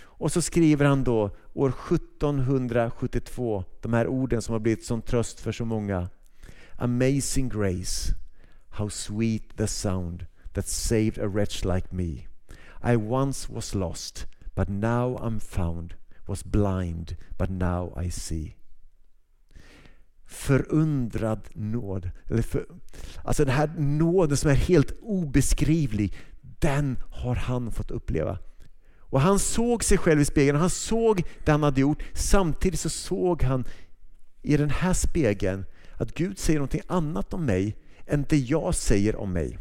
Och 0.00 0.32
så 0.32 0.42
skriver 0.42 0.86
han 0.86 1.04
då 1.04 1.30
år 1.54 1.68
1772 1.68 3.64
de 3.82 3.92
här 3.92 4.06
orden 4.06 4.42
som 4.42 4.52
har 4.52 4.60
blivit 4.60 4.84
som 4.84 5.02
tröst 5.02 5.40
för 5.40 5.52
så 5.52 5.64
många. 5.64 6.08
Amazing 6.78 7.48
grace 7.48 8.14
How 8.76 8.88
sweet 8.88 9.56
the 9.56 9.66
sound 9.66 10.26
that 10.52 10.68
saved 10.68 11.18
a 11.18 11.28
wretch 11.28 11.64
like 11.64 11.92
me. 11.92 12.26
I 12.82 12.96
once 12.96 13.52
was 13.52 13.74
lost, 13.74 14.26
but 14.54 14.68
now 14.68 15.16
I'm 15.16 15.40
found, 15.40 15.94
was 16.26 16.44
blind, 16.44 17.16
but 17.38 17.50
now 17.50 17.92
I 18.04 18.10
see. 18.10 18.56
Förundrad 20.26 21.40
nåd. 21.54 22.10
Eller 22.30 22.42
för, 22.42 22.66
alltså 23.24 23.44
den 23.44 23.54
här 23.54 23.70
nåden 23.78 24.36
som 24.36 24.50
är 24.50 24.54
helt 24.54 24.92
obeskrivlig, 25.00 26.14
den 26.40 26.98
har 27.10 27.34
han 27.34 27.72
fått 27.72 27.90
uppleva. 27.90 28.38
Och 28.98 29.20
Han 29.20 29.38
såg 29.38 29.84
sig 29.84 29.98
själv 29.98 30.20
i 30.20 30.24
spegeln, 30.24 30.58
han 30.58 30.70
såg 30.70 31.22
det 31.44 31.52
han 31.52 31.62
hade 31.62 31.80
gjort. 31.80 32.02
Samtidigt 32.14 32.80
så 32.80 32.90
såg 32.90 33.42
han 33.42 33.64
i 34.42 34.56
den 34.56 34.70
här 34.70 34.92
spegeln 34.92 35.64
att 35.96 36.14
Gud 36.14 36.38
säger 36.38 36.60
något 36.60 36.74
annat 36.86 37.34
om 37.34 37.44
mig 37.44 37.76
än 38.06 38.24
det 38.28 38.36
jag 38.36 38.74
säger 38.74 39.16
om 39.16 39.32
mig. 39.32 39.58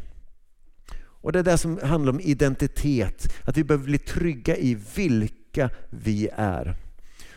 Och 0.96 1.32
Det 1.32 1.38
är 1.38 1.42
det 1.42 1.58
som 1.58 1.78
handlar 1.82 2.12
om 2.12 2.20
identitet, 2.20 3.34
att 3.44 3.56
vi 3.56 3.64
behöver 3.64 3.84
bli 3.84 3.98
trygga 3.98 4.56
i 4.56 4.78
vilka 4.94 5.70
vi 5.90 6.28
är. 6.36 6.76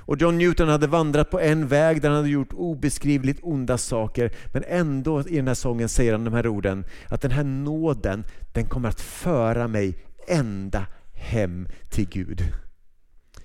Och 0.07 0.21
John 0.21 0.37
Newton 0.37 0.69
hade 0.69 0.87
vandrat 0.87 1.29
på 1.29 1.39
en 1.39 1.67
väg 1.67 2.01
där 2.01 2.09
han 2.09 2.17
hade 2.17 2.29
gjort 2.29 2.53
obeskrivligt 2.53 3.39
onda 3.43 3.77
saker. 3.77 4.31
Men 4.53 4.63
ändå 4.67 5.27
i 5.27 5.35
den 5.35 5.47
här 5.47 5.55
sången 5.55 5.89
säger 5.89 6.11
han 6.11 6.23
de 6.23 6.33
här 6.33 6.47
orden. 6.47 6.85
Att 7.07 7.21
den 7.21 7.31
här 7.31 7.43
nåden, 7.43 8.23
den 8.53 8.65
kommer 8.65 8.89
att 8.89 9.01
föra 9.01 9.67
mig 9.67 9.97
ända 10.27 10.85
hem 11.13 11.67
till 11.89 12.09
Gud. 12.09 12.53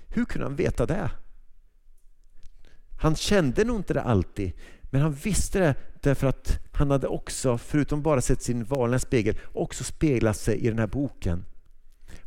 Hur 0.09 0.25
kunde 0.25 0.47
han 0.47 0.57
veta 0.57 0.87
det? 0.87 1.11
Han 3.01 3.17
kände 3.17 3.65
nog 3.65 3.77
inte 3.77 3.95
det 3.95 4.03
alltid, 4.03 4.53
men 4.93 5.03
han 5.03 5.13
visste 5.13 5.59
det 5.59 5.75
därför 6.01 6.27
att 6.27 6.59
han 6.73 6.91
hade 6.91 7.07
också, 7.07 7.59
förutom 7.59 8.03
bara 8.03 8.21
sett 8.21 8.43
sin 8.43 8.65
vanliga 8.65 8.99
spegel, 8.99 9.39
också 9.53 9.85
speglat 9.85 10.37
sig 10.37 10.59
i 10.59 10.69
den 10.69 10.79
här 10.79 10.87
boken. 10.87 11.45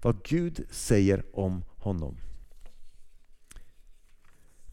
Vad 0.01 0.23
Gud 0.23 0.65
säger 0.71 1.23
om 1.33 1.63
honom. 1.77 2.17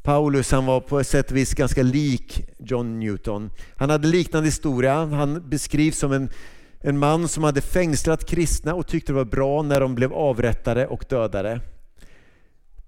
Paulus 0.02 0.52
han 0.52 0.66
var 0.66 0.80
på 0.80 1.00
ett 1.00 1.06
sätt 1.06 1.30
och 1.30 1.37
vis 1.37 1.54
ganska 1.54 1.82
lik 1.82 2.49
John 2.58 3.00
Newton. 3.00 3.50
Han 3.76 3.90
hade 3.90 4.08
liknande 4.08 4.46
historia. 4.46 5.04
Han 5.04 5.49
beskrivs 5.49 5.99
som 5.99 6.12
en, 6.12 6.30
en 6.80 6.99
man 6.99 7.28
som 7.28 7.44
hade 7.44 7.61
fängslat 7.61 8.26
kristna 8.26 8.75
och 8.75 8.87
tyckte 8.87 9.12
det 9.12 9.16
var 9.16 9.25
bra 9.25 9.62
när 9.62 9.80
de 9.80 9.94
blev 9.94 10.12
avrättade 10.12 10.87
och 10.87 11.04
dödade. 11.08 11.61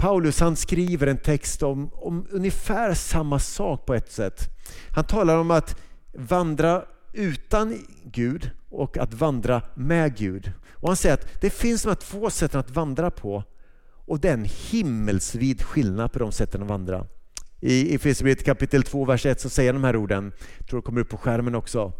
Paulus 0.04 0.40
han 0.40 0.56
skriver 0.56 1.06
en 1.06 1.16
text 1.16 1.62
om, 1.62 1.90
om 1.92 2.26
ungefär 2.30 2.94
samma 2.94 3.38
sak 3.38 3.86
på 3.86 3.94
ett 3.94 4.12
sätt. 4.12 4.48
Han 4.90 5.04
talar 5.04 5.36
om 5.36 5.50
att 5.50 5.76
vandra 6.14 6.84
utan 7.12 7.78
Gud 8.04 8.50
och 8.70 8.98
att 8.98 9.14
vandra 9.14 9.62
med 9.74 10.16
Gud. 10.16 10.52
Och 10.70 10.88
Han 10.88 10.96
säger 10.96 11.14
att 11.14 11.40
det 11.40 11.50
finns 11.50 11.82
de 11.82 11.88
här 11.88 11.94
två 11.94 12.30
sätten 12.30 12.60
att 12.60 12.70
vandra 12.70 13.10
på 13.10 13.44
och 14.06 14.20
det 14.20 14.28
är 14.28 14.34
en 14.34 14.48
himmelsvid 14.70 15.62
skillnad 15.62 16.12
på 16.12 16.18
de 16.18 16.32
sätten 16.32 16.62
att 16.62 16.68
vandra. 16.68 17.06
I 17.60 17.94
Efesierbrevet 17.94 18.44
kapitel 18.44 18.82
2, 18.82 19.04
vers 19.04 19.26
1 19.26 19.40
så 19.40 19.48
säger 19.48 19.72
han 19.72 19.82
de 19.82 19.86
här 19.86 19.96
orden, 19.96 20.32
jag 20.58 20.68
tror 20.68 20.80
det 20.80 20.86
kommer 20.86 21.00
upp 21.00 21.08
på 21.08 21.16
skärmen 21.16 21.54
också. 21.54 21.92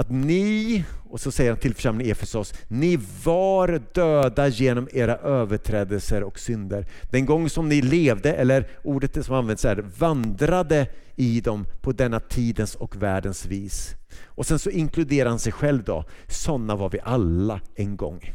Att 0.00 0.10
ni, 0.10 0.84
och 1.08 1.20
så 1.20 1.32
säger 1.32 1.50
han 1.50 1.60
till 1.60 1.74
församlingen 1.74 2.08
i 2.08 2.10
Efesos, 2.10 2.54
ni 2.68 2.98
var 3.24 3.82
döda 3.92 4.48
genom 4.48 4.88
era 4.92 5.16
överträdelser 5.16 6.22
och 6.22 6.38
synder. 6.38 6.86
Den 7.10 7.26
gång 7.26 7.50
som 7.50 7.68
ni 7.68 7.82
levde, 7.82 8.32
eller 8.32 8.68
ordet 8.84 9.24
som 9.24 9.34
används 9.34 9.64
är 9.64 9.76
vandrade 9.98 10.86
i 11.16 11.40
dem 11.40 11.66
på 11.80 11.92
denna 11.92 12.20
tidens 12.20 12.74
och 12.74 13.02
världens 13.02 13.46
vis. 13.46 13.94
Och 14.24 14.46
sen 14.46 14.58
så 14.58 14.70
inkluderar 14.70 15.28
han 15.28 15.38
sig 15.38 15.52
själv 15.52 15.84
då, 15.84 16.04
sådana 16.28 16.76
var 16.76 16.90
vi 16.90 17.00
alla 17.02 17.60
en 17.74 17.96
gång. 17.96 18.34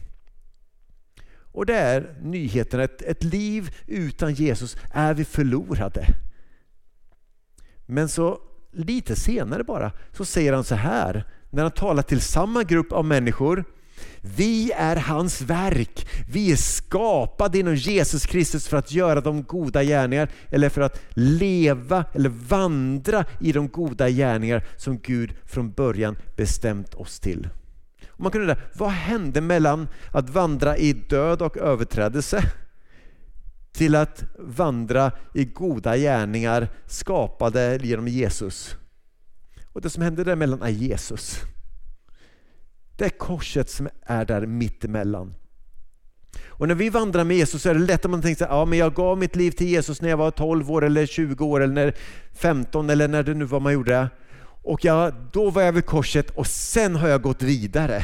Och 1.51 1.65
det 1.65 1.75
är 1.75 2.15
nyheten, 2.21 2.79
ett, 2.79 3.01
ett 3.01 3.23
liv 3.23 3.75
utan 3.87 4.33
Jesus 4.33 4.77
är 4.91 5.13
vi 5.13 5.25
förlorade. 5.25 6.07
Men 7.85 8.09
så 8.09 8.39
lite 8.71 9.15
senare 9.15 9.63
bara 9.63 9.91
så 10.11 10.25
säger 10.25 10.53
han 10.53 10.63
så 10.63 10.75
här, 10.75 11.25
när 11.55 11.63
han 11.63 11.71
talar 11.71 12.03
till 12.03 12.21
samma 12.21 12.63
grupp 12.63 12.91
av 12.91 13.05
människor. 13.05 13.63
Vi 14.21 14.71
är 14.71 14.95
hans 14.95 15.41
verk. 15.41 16.07
Vi 16.31 16.51
är 16.51 16.55
skapade 16.55 17.59
inom 17.59 17.75
Jesus 17.75 18.25
Kristus 18.25 18.67
för 18.67 18.77
att 18.77 18.91
göra 18.91 19.21
de 19.21 19.43
goda 19.43 19.83
gärningar 19.83 20.29
eller 20.49 20.69
för 20.69 20.81
att 20.81 21.01
leva 21.09 22.05
eller 22.13 22.29
vandra 22.29 23.25
i 23.39 23.51
de 23.51 23.67
goda 23.67 24.09
gärningar 24.09 24.63
som 24.77 24.99
Gud 24.99 25.35
från 25.45 25.71
början 25.71 26.17
bestämt 26.35 26.93
oss 26.93 27.19
till. 27.19 27.47
Och 28.07 28.19
man 28.19 28.31
kan 28.31 28.41
undra, 28.41 28.57
vad 28.73 28.89
hände 28.89 29.41
mellan 29.41 29.87
att 30.11 30.29
vandra 30.29 30.77
i 30.77 30.93
död 30.93 31.41
och 31.41 31.57
överträdelse 31.57 32.43
till 33.73 33.95
att 33.95 34.23
vandra 34.39 35.11
i 35.33 35.45
goda 35.45 35.97
gärningar 35.97 36.67
skapade 36.85 37.79
genom 37.83 38.07
Jesus? 38.07 38.77
Och 39.75 39.81
det 39.81 39.89
som 39.89 40.03
hände 40.03 40.23
däremellan 40.23 40.61
är 40.61 40.69
Jesus. 40.69 41.41
Det 42.97 43.05
är 43.05 43.09
korset 43.09 43.69
som 43.69 43.89
är 44.01 44.25
där 44.25 44.45
mittemellan. 44.45 45.33
Och 46.47 46.67
när 46.67 46.75
vi 46.75 46.89
vandrar 46.89 47.23
med 47.23 47.37
Jesus 47.37 47.61
så 47.61 47.69
är 47.69 47.73
det 47.73 47.79
lätt 47.79 48.05
att 48.05 48.11
man 48.11 48.21
tänker 48.21 48.45
att 48.45 48.51
ja, 48.51 48.65
men 48.65 48.79
jag 48.79 48.93
gav 48.93 49.17
mitt 49.17 49.35
liv 49.35 49.51
till 49.51 49.67
Jesus 49.67 50.01
när 50.01 50.09
jag 50.09 50.17
var 50.17 50.31
12 50.31 50.71
år 50.71 50.85
eller 50.85 51.05
20 51.05 51.45
år 51.45 51.63
eller 51.63 51.95
15 52.33 52.89
eller 52.89 53.07
när 53.07 53.23
det 53.23 53.33
nu 53.33 53.45
var 53.45 53.59
man 53.59 53.73
gjorde. 53.73 54.09
Och 54.41 54.85
jag, 54.85 55.13
då 55.31 55.49
var 55.49 55.61
jag 55.61 55.73
vid 55.73 55.85
korset 55.85 56.29
och 56.29 56.47
sen 56.47 56.95
har 56.95 57.07
jag 57.07 57.21
gått 57.21 57.41
vidare. 57.41 58.01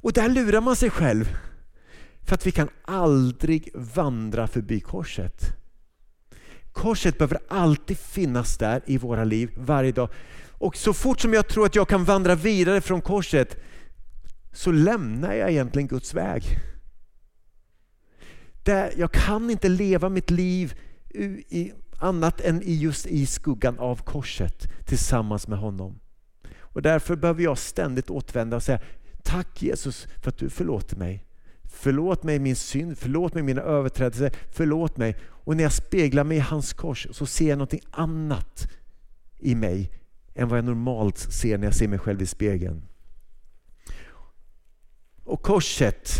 Och 0.00 0.12
där 0.12 0.28
lurar 0.28 0.60
man 0.60 0.76
sig 0.76 0.90
själv. 0.90 1.36
För 2.22 2.34
att 2.34 2.46
vi 2.46 2.52
kan 2.52 2.68
aldrig 2.82 3.70
vandra 3.74 4.46
förbi 4.46 4.80
korset. 4.80 5.59
Korset 6.80 7.18
behöver 7.18 7.38
alltid 7.48 7.98
finnas 7.98 8.58
där 8.58 8.82
i 8.86 8.98
våra 8.98 9.24
liv 9.24 9.50
varje 9.56 9.92
dag. 9.92 10.08
Och 10.50 10.76
så 10.76 10.92
fort 10.92 11.20
som 11.20 11.34
jag 11.34 11.48
tror 11.48 11.66
att 11.66 11.74
jag 11.74 11.88
kan 11.88 12.04
vandra 12.04 12.34
vidare 12.34 12.80
från 12.80 13.02
korset 13.02 13.56
så 14.52 14.72
lämnar 14.72 15.34
jag 15.34 15.50
egentligen 15.50 15.88
Guds 15.88 16.14
väg. 16.14 16.42
Där 18.64 18.92
jag 18.96 19.12
kan 19.12 19.50
inte 19.50 19.68
leva 19.68 20.08
mitt 20.08 20.30
liv 20.30 20.74
i 21.48 21.72
annat 21.98 22.40
än 22.40 22.62
just 22.64 23.06
i 23.06 23.26
skuggan 23.26 23.78
av 23.78 24.02
korset 24.02 24.68
tillsammans 24.86 25.48
med 25.48 25.58
honom. 25.58 26.00
Och 26.58 26.82
Därför 26.82 27.16
behöver 27.16 27.42
jag 27.42 27.58
ständigt 27.58 28.10
återvända 28.10 28.56
och 28.56 28.62
säga 28.62 28.80
Tack 29.22 29.62
Jesus 29.62 30.06
för 30.22 30.28
att 30.28 30.38
du 30.38 30.50
förlåter 30.50 30.96
mig. 30.96 31.26
Förlåt 31.72 32.22
mig 32.22 32.38
min 32.38 32.56
synd, 32.56 32.98
förlåt 32.98 33.34
mig 33.34 33.42
mina 33.42 33.62
överträdelser, 33.62 34.32
förlåt 34.50 34.96
mig. 34.96 35.16
Och 35.28 35.56
när 35.56 35.62
jag 35.62 35.72
speglar 35.72 36.24
mig 36.24 36.36
i 36.36 36.40
hans 36.40 36.72
kors 36.72 37.06
så 37.10 37.26
ser 37.26 37.48
jag 37.48 37.58
något 37.58 37.74
annat 37.90 38.68
i 39.38 39.54
mig 39.54 39.92
än 40.34 40.48
vad 40.48 40.58
jag 40.58 40.64
normalt 40.64 41.18
ser 41.18 41.58
när 41.58 41.66
jag 41.66 41.74
ser 41.74 41.88
mig 41.88 41.98
själv 41.98 42.22
i 42.22 42.26
spegeln. 42.26 42.82
Och 45.24 45.42
korset, 45.42 46.10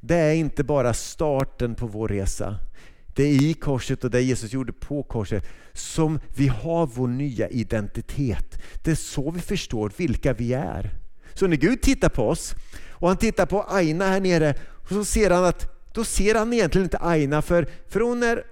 det 0.00 0.16
är 0.16 0.34
inte 0.34 0.64
bara 0.64 0.94
starten 0.94 1.74
på 1.74 1.86
vår 1.86 2.08
resa. 2.08 2.58
Det 3.06 3.22
är 3.22 3.42
i 3.42 3.54
korset 3.54 4.04
och 4.04 4.10
det 4.10 4.22
Jesus 4.22 4.52
gjorde 4.52 4.72
på 4.72 5.02
korset 5.02 5.46
som 5.72 6.20
vi 6.36 6.48
har 6.48 6.86
vår 6.86 7.08
nya 7.08 7.48
identitet. 7.48 8.62
Det 8.84 8.90
är 8.90 8.94
så 8.94 9.30
vi 9.30 9.40
förstår 9.40 9.92
vilka 9.96 10.32
vi 10.32 10.52
är. 10.52 10.94
Så 11.34 11.46
när 11.46 11.56
Gud 11.56 11.82
tittar 11.82 12.08
på 12.08 12.28
oss 12.28 12.54
och 12.98 13.08
han 13.08 13.16
tittar 13.16 13.46
på 13.46 13.62
Aina 13.62 14.06
här 14.06 14.20
nere 14.20 14.54
och 14.70 14.88
så 14.88 15.04
ser 15.04 15.30
han 15.30 15.44
att 15.44 15.92
då 15.92 16.04
ser 16.04 16.34
han 16.34 16.52
egentligen 16.52 16.84
inte 16.84 16.98
Aina 16.98 17.42
för, 17.42 17.68
för 17.88 18.00
hon, 18.00 18.22
är, 18.22 18.44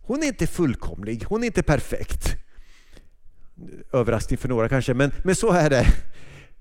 hon 0.00 0.22
är 0.22 0.26
inte 0.26 0.46
fullkomlig, 0.46 1.24
hon 1.28 1.42
är 1.42 1.46
inte 1.46 1.62
perfekt. 1.62 2.36
Överraskning 3.92 4.38
för 4.38 4.48
några 4.48 4.68
kanske, 4.68 4.94
men, 4.94 5.12
men 5.24 5.36
så 5.36 5.52
är 5.52 5.70
det. 5.70 5.86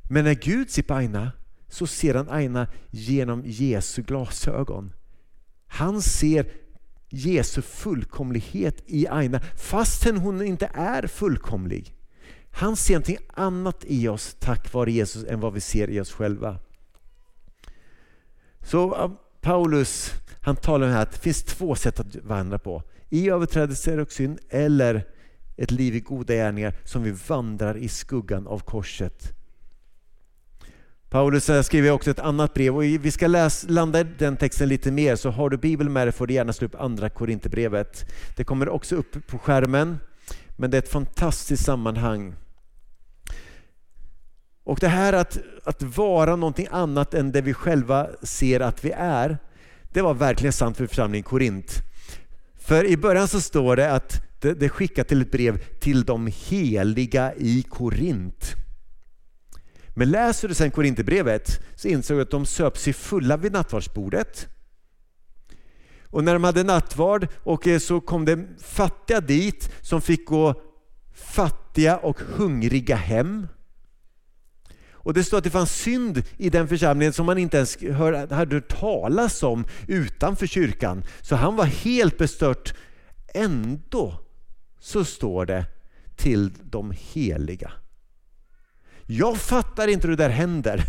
Men 0.10 0.24
när 0.24 0.34
Gud 0.34 0.70
ser 0.70 0.84
på 0.84 0.94
Aina 0.94 1.32
så 1.70 1.88
ser 1.88 2.14
han 2.16 2.30
Aina 2.30 2.68
genom 2.90 3.44
Jesu 3.46 4.02
glasögon. 4.02 4.94
Han 5.68 6.02
ser 6.02 6.52
Jesu 7.10 7.62
fullkomlighet 7.62 8.84
i 8.86 9.08
Aina 9.08 9.40
fastän 9.56 10.18
hon 10.18 10.42
inte 10.42 10.72
är 10.74 11.08
fullkomlig. 11.08 11.96
Han 12.52 12.76
ser 12.76 12.94
någonting 12.94 13.18
annat 13.34 13.84
i 13.88 14.08
oss 14.08 14.36
tack 14.40 14.74
vare 14.74 14.92
Jesus 14.92 15.24
än 15.24 15.40
vad 15.40 15.54
vi 15.54 15.62
ser 15.62 15.90
i 15.90 16.00
oss 16.00 16.12
själva. 16.12 16.60
Så 18.64 19.12
Paulus 19.42 20.14
han 20.42 20.56
talar 20.56 20.88
om 20.88 20.96
att 20.96 21.12
det 21.12 21.18
finns 21.18 21.44
två 21.44 21.76
sätt 21.76 22.00
att 22.00 22.16
vandra 22.16 22.60
på. 22.60 22.84
I 23.10 23.30
överträdelser 23.30 24.00
och 24.00 24.12
synd 24.12 24.40
eller 24.50 25.08
ett 25.58 25.72
liv 25.72 25.96
i 25.96 26.00
goda 26.00 26.34
gärningar 26.34 26.74
som 26.84 27.04
vi 27.04 27.12
vandrar 27.28 27.78
i 27.78 27.88
skuggan 27.88 28.48
av 28.48 28.60
korset. 28.60 29.34
Paulus 31.10 31.50
eh, 31.50 31.62
skriver 31.62 31.92
också 31.92 32.12
ett 32.12 32.20
annat 32.20 32.54
brev 32.54 32.76
och 32.76 32.84
vi 32.84 33.12
ska 33.12 33.28
läs, 33.28 33.66
landa 33.70 34.00
i 34.00 34.04
den 34.04 34.38
texten 34.38 34.70
lite 34.70 34.92
mer 34.92 35.16
så 35.16 35.30
har 35.30 35.50
du 35.50 35.58
Bibeln 35.58 35.94
med 35.94 36.08
dig 36.08 36.12
får 36.12 36.28
du 36.28 36.34
gärna 36.34 36.54
slå 36.54 36.66
upp 36.66 36.76
andra 36.76 37.10
Korinthierbrevet. 37.10 38.06
Det 38.36 38.44
kommer 38.44 38.70
också 38.70 38.96
upp 38.96 39.28
på 39.28 39.38
skärmen 39.38 40.00
men 40.58 40.72
det 40.72 40.78
är 40.78 40.82
ett 40.82 40.92
fantastiskt 40.92 41.66
sammanhang. 41.66 42.36
Och 44.72 44.80
det 44.80 44.88
här 44.88 45.14
att, 45.14 45.38
att 45.64 45.82
vara 45.82 46.36
någonting 46.36 46.68
annat 46.72 47.14
än 47.14 47.32
det 47.32 47.42
vi 47.42 47.54
själva 47.54 48.08
ser 48.22 48.60
att 48.60 48.86
vi 48.86 48.92
är, 48.92 49.38
det 49.90 50.02
var 50.02 50.14
verkligen 50.14 50.54
sant 50.54 50.78
för 50.78 50.88
församlingen 50.88 51.24
Korint. 51.24 51.74
För 52.60 52.86
i 52.86 52.98
början 52.98 53.28
så 53.28 53.42
står 53.42 53.76
det 53.76 53.92
att 53.92 54.22
det, 54.40 54.54
det 54.54 54.70
skickat 54.70 55.08
till 55.08 55.22
ett 55.22 55.32
brev 55.32 55.58
till 55.80 56.04
de 56.04 56.32
heliga 56.36 57.34
i 57.38 57.64
Korint. 57.64 58.54
Men 59.90 60.12
läser 60.12 60.48
du 60.48 60.54
sen 60.54 60.72
Korinthierbrevet 60.72 61.60
så 61.76 61.88
insåg 61.88 62.18
du 62.18 62.22
att 62.22 62.32
de 62.32 62.46
söp 62.46 62.78
sig 62.78 62.94
fulla 62.94 63.38
vid 63.38 63.52
nattvardsbordet. 63.52 64.48
Och 66.04 66.24
när 66.24 66.34
de 66.34 66.44
hade 66.44 66.64
nattvard 66.64 67.28
och 67.44 67.68
eh, 67.68 67.80
så 67.80 68.02
kom 68.02 68.26
det 68.26 68.48
fattiga 68.64 69.22
dit 69.22 69.72
som 69.82 70.02
fick 70.02 70.26
gå 70.26 70.62
fattiga 71.14 71.98
och 71.98 72.20
hungriga 72.20 72.96
hem. 72.96 73.48
Och 75.04 75.14
Det 75.14 75.24
står 75.24 75.38
att 75.38 75.44
det 75.44 75.50
fanns 75.50 75.76
synd 75.76 76.24
i 76.38 76.50
den 76.50 76.68
församlingen 76.68 77.14
som 77.14 77.26
man 77.26 77.38
inte 77.38 77.58
ens 77.58 77.82
hör, 77.82 78.14
hade 78.14 78.56
hört 78.56 78.80
talas 78.80 79.44
om 79.44 79.66
utanför 79.88 80.48
kyrkan. 80.48 81.04
Så 81.22 81.36
han 81.36 81.56
var 81.56 81.66
helt 81.66 82.18
bestört. 82.18 82.74
Ändå 83.34 84.20
så 84.80 85.06
står 85.06 85.46
det 85.46 85.66
till 86.16 86.52
de 86.64 86.94
heliga. 86.98 87.72
Jag 89.06 89.38
fattar 89.38 89.88
inte 89.88 90.08
hur 90.08 90.18
det 90.18 90.24
där 90.24 90.30
händer. 90.30 90.84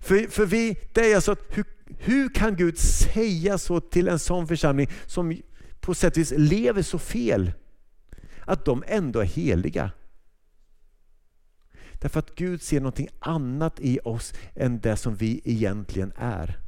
För, 0.00 0.30
för 0.30 0.46
vi, 0.46 0.76
det 0.92 1.12
är 1.12 1.14
alltså, 1.14 1.36
hur, 1.48 1.64
hur 1.98 2.34
kan 2.34 2.56
Gud 2.56 2.78
säga 2.78 3.58
så 3.58 3.80
till 3.80 4.08
en 4.08 4.18
sån 4.18 4.48
församling 4.48 4.88
som 5.06 5.36
på 5.80 5.94
sätt 5.94 6.12
och 6.12 6.18
vis 6.18 6.32
lever 6.36 6.82
så 6.82 6.98
fel? 6.98 7.52
Att 8.40 8.64
de 8.64 8.84
ändå 8.86 9.20
är 9.20 9.24
heliga. 9.24 9.90
Därför 12.00 12.18
att 12.18 12.34
Gud 12.34 12.62
ser 12.62 12.80
någonting 12.80 13.08
annat 13.18 13.80
i 13.80 13.98
oss 14.04 14.34
än 14.54 14.80
det 14.80 14.96
som 14.96 15.14
vi 15.14 15.40
egentligen 15.44 16.12
är. 16.16 16.58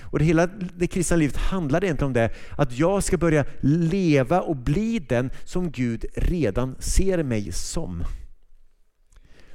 Och 0.00 0.18
det 0.18 0.24
hela 0.24 0.46
det 0.46 0.86
kristna 0.86 1.16
livet 1.16 1.36
handlar 1.36 1.84
egentligen 1.84 2.06
om 2.06 2.12
det, 2.12 2.30
att 2.58 2.78
jag 2.78 3.04
ska 3.04 3.16
börja 3.16 3.44
leva 3.60 4.40
och 4.40 4.56
bli 4.56 4.98
den 4.98 5.30
som 5.44 5.70
Gud 5.70 6.04
redan 6.14 6.76
ser 6.78 7.22
mig 7.22 7.52
som. 7.52 8.04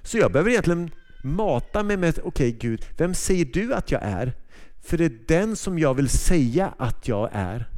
Så 0.02 0.18
jag 0.18 0.32
behöver 0.32 0.52
egentligen 0.52 0.92
mata 1.24 1.84
mig 1.84 1.98
med, 1.98 2.20
okej 2.24 2.28
okay, 2.28 2.52
Gud, 2.52 2.86
vem 2.98 3.14
säger 3.14 3.46
du 3.46 3.74
att 3.74 3.92
jag 3.92 4.02
är? 4.04 4.34
För 4.82 4.98
det 4.98 5.06
är 5.06 5.20
den 5.28 5.56
som 5.56 5.80
jag 5.80 5.94
vill 5.94 6.10
säga 6.10 6.74
att 6.78 7.08
jag 7.08 7.30
är. 7.34 7.70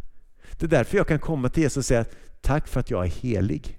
Det 0.60 0.66
är 0.66 0.70
därför 0.70 0.98
jag 0.98 1.08
kan 1.08 1.20
komma 1.20 1.50
till 1.50 1.64
Jesus 1.64 1.78
och 1.78 1.86
säga, 1.86 2.06
tack 2.42 2.68
för 2.68 2.80
att 2.80 2.92
jag 2.92 3.06
är 3.06 3.10
helig. 3.10 3.78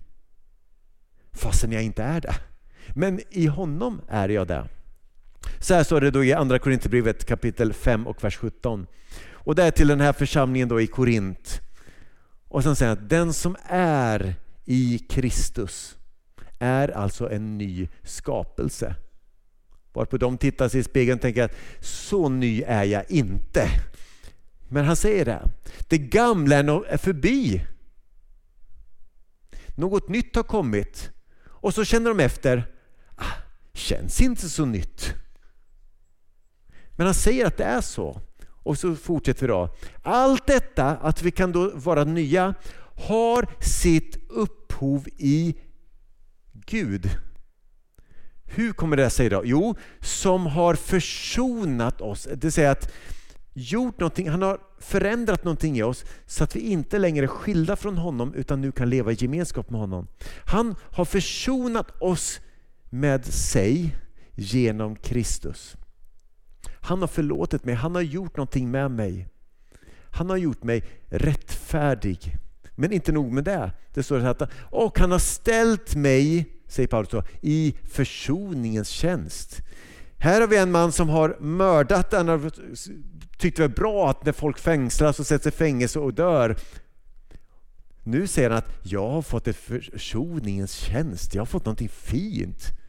Fastän 1.33 1.73
jag 1.73 1.83
inte 1.83 2.03
är 2.03 2.21
det. 2.21 2.35
Men 2.89 3.21
i 3.31 3.47
honom 3.47 4.01
är 4.09 4.29
jag 4.29 4.47
det. 4.47 4.69
Så 5.61 5.75
här 5.75 5.85
står 5.85 6.01
det 6.01 6.11
då 6.11 6.25
i 6.25 6.33
Andra 6.33 6.59
Korinthierbrevet 6.59 7.25
kapitel 7.25 7.73
5 7.73 8.07
och 8.07 8.25
vers 8.25 8.37
17. 8.37 8.87
Och 9.33 9.55
det 9.55 9.63
är 9.63 9.71
till 9.71 9.89
den 9.89 10.01
här 10.01 10.13
församlingen 10.13 10.69
då 10.69 10.81
i 10.81 10.87
Korint. 10.87 11.61
Och 12.49 12.63
sen 12.63 12.77
säger 12.77 12.89
han 12.95 13.03
att 13.03 13.11
den 13.11 13.33
som 13.33 13.57
är 13.69 14.35
i 14.65 14.99
Kristus 14.99 15.97
är 16.59 16.89
alltså 16.89 17.31
en 17.31 17.59
ny 17.59 17.89
skapelse. 18.03 18.95
Varpå 19.93 20.17
de 20.17 20.39
tittar 20.39 20.69
sig 20.69 20.81
i 20.81 20.85
spegeln 20.85 21.17
och 21.17 21.23
tänker 21.23 21.45
att 21.45 21.57
så 21.81 22.29
ny 22.29 22.63
är 22.63 22.85
jag 22.85 23.11
inte. 23.11 23.69
Men 24.69 24.85
han 24.85 24.97
säger 24.97 25.25
det, 25.25 25.51
det 25.89 25.99
gamla 25.99 26.57
är 26.57 26.97
förbi. 26.97 27.67
Något 29.75 30.09
nytt 30.09 30.37
har 30.37 30.43
kommit. 30.43 31.11
Och 31.45 31.75
så 31.75 31.85
känner 31.85 32.11
de 32.11 32.21
efter, 32.21 32.72
känns 33.75 34.21
inte 34.21 34.49
så 34.49 34.65
nytt. 34.65 35.15
Men 36.97 37.07
han 37.07 37.15
säger 37.15 37.47
att 37.47 37.57
det 37.57 37.65
är 37.65 37.81
så. 37.81 38.21
Och 38.49 38.79
så 38.79 38.97
fortsätter 38.97 39.41
vi 39.41 39.47
då. 39.47 39.75
Allt 40.03 40.47
detta, 40.47 40.87
att 40.87 41.23
vi 41.23 41.31
kan 41.31 41.53
då 41.53 41.71
vara 41.75 42.05
nya, 42.05 42.55
har 43.09 43.47
sitt 43.61 44.31
upphov 44.31 45.09
i 45.19 45.55
Gud. 46.53 47.11
Hur 48.45 48.73
kommer 48.73 48.97
det 48.97 49.11
sig 49.11 49.29
då? 49.29 49.43
Jo, 49.45 49.75
som 50.01 50.47
har 50.47 50.75
försonat 50.75 52.01
oss. 52.01 52.25
Det 52.25 52.45
vill 52.45 52.53
säga 52.53 52.71
att 52.71 52.93
gjort 53.53 54.01
någonting, 54.01 54.29
han 54.29 54.43
har 54.43 54.59
förändrat 54.79 55.45
någonting 55.45 55.79
i 55.79 55.83
oss 55.83 56.05
så 56.27 56.45
att 56.45 56.57
vi 56.57 56.61
inte 56.61 56.99
längre 56.99 57.25
är 57.25 57.29
skilda 57.29 57.77
från 57.77 57.99
honom 57.99 58.35
utan 58.35 58.61
nu 58.61 58.73
kan 58.73 58.91
leva 58.91 59.13
i 59.13 59.17
gemenskap 59.19 59.71
med 59.71 59.81
honom. 59.81 60.07
Han 60.47 60.75
har 60.93 61.05
försonat 61.05 62.03
oss 62.03 62.41
med 62.93 63.25
sig 63.25 63.97
genom 64.35 64.97
Kristus. 64.97 65.77
Han 66.81 67.01
har 67.01 67.09
förlåtit 67.09 67.65
mig, 67.65 67.75
han 67.75 67.95
har 67.95 68.03
gjort 68.03 68.37
någonting 68.37 68.71
med 68.71 68.91
mig. 68.91 69.29
Han 70.11 70.31
har 70.31 70.37
gjort 70.37 70.63
mig 70.63 70.85
rättfärdig. 71.07 72.37
Men 72.75 72.93
inte 72.93 73.13
nog 73.13 73.33
med 73.33 73.45
det. 73.45 73.73
Det 73.95 74.03
står 74.03 74.25
att 74.25 74.43
och 74.71 74.99
han 74.99 75.11
har 75.11 75.19
ställt 75.19 75.95
mig, 75.95 76.47
säger 76.69 76.87
Paulus 76.87 77.11
då, 77.11 77.23
i 77.41 77.77
försoningens 77.85 78.89
tjänst. 78.89 79.57
Här 80.19 80.41
har 80.41 80.49
vi 80.49 80.57
en 80.57 80.71
man 80.71 80.93
som 80.93 81.09
har 81.09 81.37
mördat, 81.41 82.13
han 82.13 82.29
har 82.29 82.51
tyckt 83.39 83.57
det 83.57 83.63
var 83.63 83.69
bra 83.69 84.11
att 84.11 84.25
när 84.25 84.33
folk 84.33 84.59
fängslas 84.59 85.21
och 85.21 85.27
sätts 85.27 85.47
i 85.47 85.51
fängelse 85.51 85.99
och 85.99 86.15
dör. 86.15 86.57
Nu 88.03 88.27
säger 88.27 88.51
han 88.51 88.59
att 88.59 88.73
jag 88.83 89.11
har 89.11 89.23
fått 89.23 89.49
ett 89.49 89.57
försoningens 89.57 90.73
tjänst, 90.73 91.35
jag 91.35 91.41
har 91.41 91.47
fått 91.47 91.65
någonting 91.65 91.89
fint. 91.89 92.82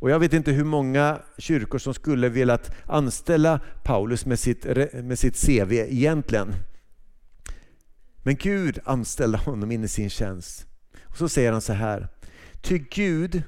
Och 0.00 0.10
Jag 0.10 0.18
vet 0.18 0.32
inte 0.32 0.52
hur 0.52 0.64
många 0.64 1.20
kyrkor 1.38 1.78
som 1.78 1.94
skulle 1.94 2.28
velat 2.28 2.72
anställa 2.86 3.60
Paulus 3.82 4.26
med 4.26 4.38
sitt, 4.38 4.64
med 4.92 5.18
sitt 5.18 5.46
CV 5.46 5.72
egentligen. 5.72 6.54
Men 8.22 8.36
Gud 8.36 8.78
anställde 8.84 9.38
honom 9.38 9.72
in 9.72 9.84
i 9.84 9.88
sin 9.88 10.10
tjänst. 10.10 10.66
Och 11.02 11.16
Så 11.16 11.28
säger 11.28 11.52
han 11.52 11.60
så 11.60 11.72
här. 11.72 12.08
Ty 12.60 12.78
Gud 12.78 13.42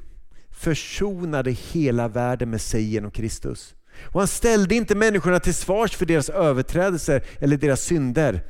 försonade 0.50 1.50
hela 1.50 2.08
världen 2.08 2.50
med 2.50 2.60
sig 2.60 2.82
genom 2.82 3.10
Kristus. 3.10 3.74
Och 4.02 4.20
han 4.20 4.28
ställde 4.28 4.74
inte 4.74 4.94
människorna 4.94 5.40
till 5.40 5.54
svars 5.54 5.96
för 5.96 6.06
deras 6.06 6.28
överträdelser 6.28 7.24
eller 7.38 7.56
deras 7.56 7.80
synder. 7.80 8.40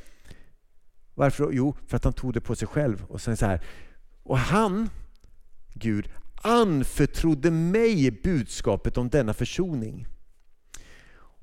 Varför? 1.15 1.51
Jo, 1.53 1.77
för 1.87 1.97
att 1.97 2.05
han 2.05 2.13
tog 2.13 2.33
det 2.33 2.41
på 2.41 2.57
sig 2.57 2.69
själv. 2.69 3.05
Och 3.09 3.21
sen 3.21 3.37
så 3.37 3.47
här. 3.47 3.61
Och 4.23 4.39
han, 4.39 4.91
Gud, 5.75 6.11
anförtrodde 6.43 7.51
mig 7.51 8.11
budskapet 8.11 8.97
om 8.97 9.09
denna 9.09 9.35
försoning. 9.35 10.07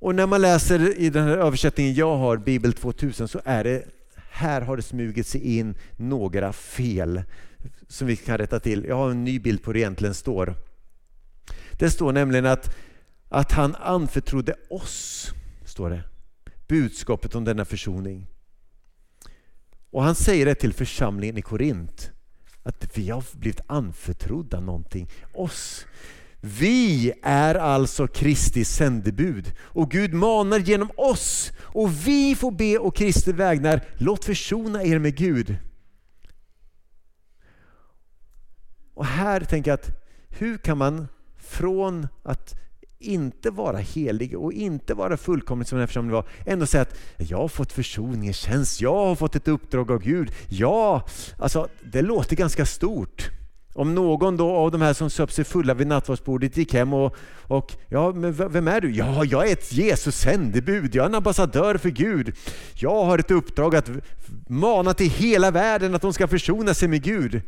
Och 0.02 0.16
när 0.16 0.28
man 0.28 0.42
läser 0.42 1.00
i 1.00 1.10
den 1.10 1.24
här 1.24 1.38
översättningen 1.38 1.94
jag 1.94 2.18
har, 2.18 2.38
Bibel 2.38 2.74
2000, 2.74 3.28
så 3.28 3.42
är 3.46 3.64
det 3.64 3.86
här 4.16 4.62
har 4.62 4.78
det 4.78 4.82
smugit 4.82 5.28
sig 5.28 5.58
in 5.58 5.76
några 5.98 6.54
fel 6.54 7.24
som 7.88 8.08
vi 8.08 8.16
kan 8.16 8.38
rätta 8.38 8.60
till. 8.60 8.86
Jag 8.86 8.96
har 8.96 9.12
en 9.12 9.24
ny 9.24 9.40
bild 9.40 9.64
på 9.64 9.70
hur 9.70 9.74
det 9.74 9.80
egentligen 9.80 10.14
står. 10.14 10.56
Det 11.72 11.90
står 11.90 12.12
nämligen 12.12 12.46
att, 12.46 12.76
att 13.30 13.52
han 13.52 13.76
anförtrodde 13.76 14.56
oss, 14.70 15.32
står 15.66 15.90
det, 15.90 16.04
budskapet 16.68 17.36
om 17.36 17.44
denna 17.44 17.66
försoning. 17.66 18.28
Och 19.92 20.04
han 20.04 20.16
säger 20.16 20.46
det 20.46 20.56
till 20.56 20.74
församlingen 20.74 21.38
i 21.38 21.42
Korint 21.42 22.12
att 22.70 22.98
vi 22.98 23.10
har 23.10 23.24
blivit 23.38 23.62
anförtrodda 23.68 24.60
någonting. 24.60 25.10
Oss. 25.34 25.86
Vi 26.42 27.14
är 27.24 27.56
alltså 27.56 28.08
Kristi 28.08 28.66
sändebud 28.66 29.54
och 29.60 29.92
Gud 29.92 30.14
manar 30.14 30.60
genom 30.60 30.92
oss 30.98 31.52
och 31.62 32.08
vi 32.08 32.36
får 32.36 32.52
be 32.52 32.78
och 32.78 32.96
Kristi 32.96 33.32
vägnar, 33.32 33.86
låt 33.98 34.26
försona 34.26 34.84
er 34.84 35.00
med 35.00 35.16
Gud. 35.16 35.56
Och 38.94 39.06
här 39.06 39.40
tänker 39.42 39.72
jag 39.72 39.80
att 39.80 39.92
hur 40.30 40.58
kan 40.58 40.78
man 40.78 41.08
från 41.38 42.08
att 42.24 42.56
inte 43.00 43.50
vara 43.50 43.78
helig 43.78 44.38
och 44.38 44.54
inte 44.54 44.94
vara 44.94 45.18
fullkomlig 45.18 45.68
som 45.68 45.76
den 45.76 45.82
här 45.82 45.88
församlingen 45.88 46.16
var, 46.16 46.26
ändå 46.46 46.66
säga 46.66 46.82
att 46.82 46.98
jag 47.18 47.38
har 47.38 47.48
fått 47.48 47.72
försoningens 47.72 48.38
tjänst, 48.38 48.82
jag 48.82 48.96
har 48.96 49.16
fått 49.16 49.36
ett 49.36 49.48
uppdrag 49.48 49.92
av 49.92 50.00
Gud. 50.00 50.32
Ja, 50.50 51.06
alltså 51.38 51.68
det 51.84 52.02
låter 52.02 52.36
ganska 52.36 52.66
stort. 52.66 53.30
Om 53.74 53.96
någon 53.96 54.38
då 54.38 54.52
av 54.52 54.72
de 54.72 54.82
här 54.82 54.94
som 54.94 55.10
söp 55.10 55.32
sig 55.32 55.46
fulla 55.46 55.74
vid 55.74 55.88
nattvardsbordet 55.88 56.58
gick 56.58 56.74
hem 56.74 56.94
och, 56.94 57.16
och 57.48 57.72
ja, 57.88 58.12
men 58.12 58.34
vem 58.34 58.68
är 58.68 58.82
du? 58.82 58.92
Ja, 58.92 59.26
jag 59.26 59.48
är 59.48 59.54
ett 59.54 59.74
Jesus 59.74 60.16
sändebud, 60.16 60.96
jag 60.96 61.04
är 61.04 61.10
en 61.10 61.16
ambassadör 61.16 61.78
för 61.78 61.90
Gud. 61.90 62.36
Jag 62.74 63.06
har 63.06 63.20
ett 63.20 63.32
uppdrag 63.32 63.76
att 63.76 63.90
mana 64.50 64.94
till 64.94 65.10
hela 65.10 65.52
världen 65.52 65.96
att 65.96 66.02
de 66.02 66.14
ska 66.14 66.28
försona 66.28 66.74
sig 66.74 66.88
med 66.88 67.04
Gud. 67.04 67.42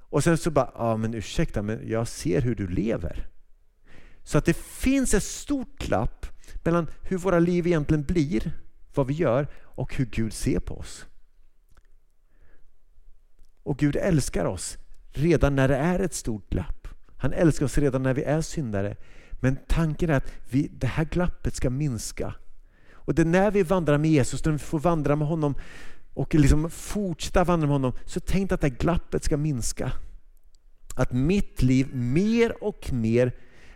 Och 0.00 0.24
sen 0.24 0.38
så 0.38 0.50
bara, 0.50 0.70
ja 0.74 0.96
men 0.96 1.14
ursäkta, 1.14 1.62
men 1.62 1.88
jag 1.88 2.08
ser 2.08 2.40
hur 2.40 2.54
du 2.54 2.66
lever. 2.66 3.26
Så 4.24 4.38
att 4.38 4.44
det 4.44 4.56
finns 4.56 5.14
ett 5.14 5.22
stort 5.22 5.78
glapp 5.78 6.26
mellan 6.64 6.86
hur 7.02 7.18
våra 7.18 7.38
liv 7.38 7.66
egentligen 7.66 8.04
blir, 8.04 8.52
vad 8.94 9.06
vi 9.06 9.14
gör 9.14 9.48
och 9.62 9.94
hur 9.94 10.04
Gud 10.04 10.32
ser 10.32 10.60
på 10.60 10.78
oss. 10.78 11.06
Och 13.62 13.78
Gud 13.78 13.96
älskar 13.96 14.44
oss 14.44 14.78
redan 15.12 15.56
när 15.56 15.68
det 15.68 15.76
är 15.76 16.00
ett 16.00 16.14
stort 16.14 16.50
glapp. 16.50 16.88
Han 17.16 17.32
älskar 17.32 17.66
oss 17.66 17.78
redan 17.78 18.02
när 18.02 18.14
vi 18.14 18.22
är 18.22 18.40
syndare. 18.40 18.96
Men 19.30 19.58
tanken 19.68 20.10
är 20.10 20.14
att 20.14 20.32
vi, 20.50 20.68
det 20.68 20.86
här 20.86 21.04
glappet 21.04 21.54
ska 21.54 21.70
minska. 21.70 22.34
Och 22.92 23.14
det 23.14 23.22
är 23.22 23.26
när 23.26 23.50
vi 23.50 23.62
vandrar 23.62 23.98
med 23.98 24.10
Jesus, 24.10 24.44
när 24.44 24.52
vi 24.52 24.58
får 24.58 24.78
vandra 24.78 25.16
med 25.16 25.28
honom 25.28 25.54
och 26.14 26.34
liksom 26.34 26.70
fortsätta 26.70 27.44
vandra 27.44 27.66
med 27.66 27.74
honom, 27.74 27.92
så 28.04 28.20
tänk 28.20 28.52
att 28.52 28.60
det 28.60 28.68
här 28.68 28.76
glappet 28.76 29.24
ska 29.24 29.36
minska. 29.36 29.92
Att 30.96 31.12
mitt 31.12 31.62
liv 31.62 31.94
mer 31.94 32.64
och 32.64 32.92
mer 32.92 33.32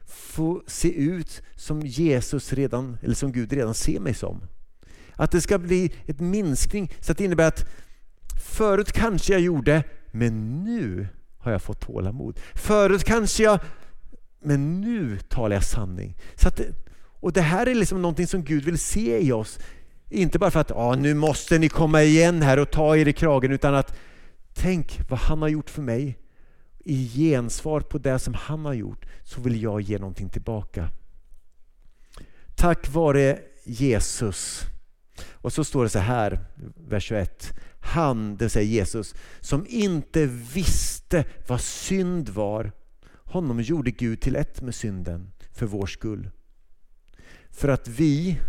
få 0.08 0.62
se 0.66 0.92
ut 0.92 1.42
som 1.56 1.80
Jesus 1.80 2.52
redan, 2.52 2.98
eller 3.02 3.14
som 3.14 3.32
Gud 3.32 3.52
redan 3.52 3.74
ser 3.74 4.00
mig 4.00 4.14
som. 4.14 4.40
Att 5.12 5.30
det 5.30 5.40
ska 5.40 5.58
bli 5.58 5.92
ett 6.06 6.20
minskning 6.20 6.92
så 7.00 7.12
att 7.12 7.18
det 7.18 7.24
innebär 7.24 7.48
att 7.48 7.64
förut 8.40 8.92
kanske 8.92 9.32
jag 9.32 9.42
gjorde, 9.42 9.82
men 10.10 10.64
nu 10.64 11.08
har 11.38 11.52
jag 11.52 11.62
fått 11.62 11.80
tålamod. 11.80 12.40
Förut 12.54 13.04
kanske 13.04 13.42
jag, 13.42 13.60
men 14.42 14.80
nu 14.80 15.18
talar 15.18 15.56
jag 15.56 15.64
sanning. 15.64 16.16
Så 16.34 16.48
att, 16.48 16.60
och 17.20 17.32
Det 17.32 17.40
här 17.40 17.66
är 17.66 17.74
liksom 17.74 18.02
någonting 18.02 18.26
som 18.26 18.44
Gud 18.44 18.64
vill 18.64 18.78
se 18.78 19.18
i 19.18 19.32
oss. 19.32 19.58
Inte 20.10 20.38
bara 20.38 20.50
för 20.50 20.60
att 20.60 20.70
ah, 20.70 20.94
nu 20.94 21.14
måste 21.14 21.58
ni 21.58 21.68
komma 21.68 22.02
igen 22.02 22.42
här 22.42 22.58
och 22.58 22.70
ta 22.70 22.96
er 22.96 23.08
i 23.08 23.12
kragen, 23.12 23.52
utan 23.52 23.74
att 23.74 23.98
tänk 24.54 25.00
vad 25.08 25.18
han 25.18 25.42
har 25.42 25.48
gjort 25.48 25.70
för 25.70 25.82
mig. 25.82 26.18
I 26.88 27.09
gensvar 27.09 27.81
på 27.81 27.98
det 27.98 28.18
som 28.18 28.35
han 28.35 28.64
har 28.64 28.74
gjort 28.74 29.07
så 29.24 29.40
vill 29.40 29.62
jag 29.62 29.81
ge 29.81 29.98
någonting 29.98 30.29
tillbaka. 30.29 30.88
Tack 32.55 32.88
vare 32.88 33.38
Jesus. 33.64 34.62
Och 35.33 35.53
så 35.53 35.64
står 35.64 35.83
det 35.83 35.88
så 35.88 35.98
här, 35.98 36.46
vers 36.77 37.05
21. 37.05 37.53
Han, 37.81 38.37
det 38.37 38.44
vill 38.44 38.51
säga 38.51 38.64
Jesus, 38.64 39.14
som 39.40 39.66
inte 39.68 40.27
visste 40.27 41.24
vad 41.48 41.61
synd 41.61 42.29
var, 42.29 42.72
honom 43.24 43.61
gjorde 43.61 43.90
Gud 43.90 44.20
till 44.20 44.37
ett 44.37 44.62
med 44.62 44.74
synden 44.74 45.33
för 45.53 45.66
vår 45.66 45.87
skull. 45.87 46.31
För 47.51 47.68
att 47.68 47.88
vi, 47.88 48.40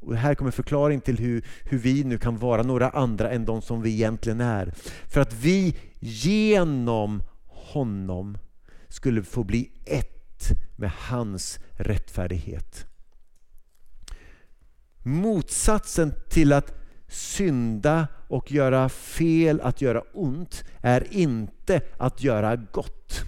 och 0.00 0.16
här 0.16 0.34
kommer 0.34 0.50
förklaring 0.50 1.00
till 1.00 1.18
hur, 1.18 1.44
hur 1.64 1.78
vi 1.78 2.04
nu 2.04 2.18
kan 2.18 2.38
vara 2.38 2.62
några 2.62 2.90
andra 2.90 3.30
än 3.30 3.44
de 3.44 3.62
som 3.62 3.82
vi 3.82 3.92
egentligen 3.92 4.40
är. 4.40 4.74
För 5.08 5.20
att 5.20 5.32
vi 5.32 5.76
genom 6.00 7.22
honom 7.72 8.38
skulle 8.88 9.22
få 9.22 9.44
bli 9.44 9.70
ett 9.84 10.50
med 10.76 10.90
hans 10.90 11.58
rättfärdighet. 11.72 12.86
Motsatsen 15.02 16.14
till 16.30 16.52
att 16.52 16.74
synda 17.08 18.08
och 18.28 18.52
göra 18.52 18.88
fel, 18.88 19.60
att 19.60 19.80
göra 19.80 20.02
ont, 20.12 20.64
är 20.80 21.12
inte 21.12 21.80
att 21.98 22.22
göra 22.22 22.56
gott. 22.56 23.20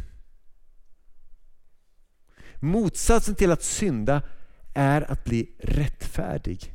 Motsatsen 2.60 3.34
till 3.34 3.52
att 3.52 3.62
synda 3.62 4.22
är 4.74 5.10
att 5.10 5.24
bli 5.24 5.56
rättfärdig. 5.58 6.74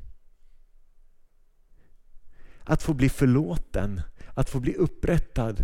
Att 2.63 2.84
få 2.84 2.93
bli 2.93 3.10
förlåten, 3.10 4.01
att 4.34 4.49
få 4.49 4.60
bli 4.60 4.75
upprättad. 4.75 5.63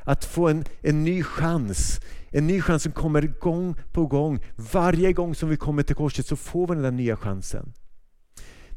Att 0.00 0.24
få 0.24 0.48
en, 0.48 0.64
en 0.80 1.04
ny 1.04 1.22
chans. 1.22 2.00
En 2.30 2.46
ny 2.46 2.60
chans 2.60 2.82
som 2.82 2.92
kommer 2.92 3.22
gång 3.22 3.74
på 3.92 4.06
gång. 4.06 4.44
Varje 4.72 5.12
gång 5.12 5.34
som 5.34 5.48
vi 5.48 5.56
kommer 5.56 5.82
till 5.82 5.96
korset 5.96 6.26
så 6.26 6.36
får 6.36 6.66
vi 6.66 6.74
den 6.74 6.82
där 6.82 6.90
nya 6.90 7.16
chansen. 7.16 7.72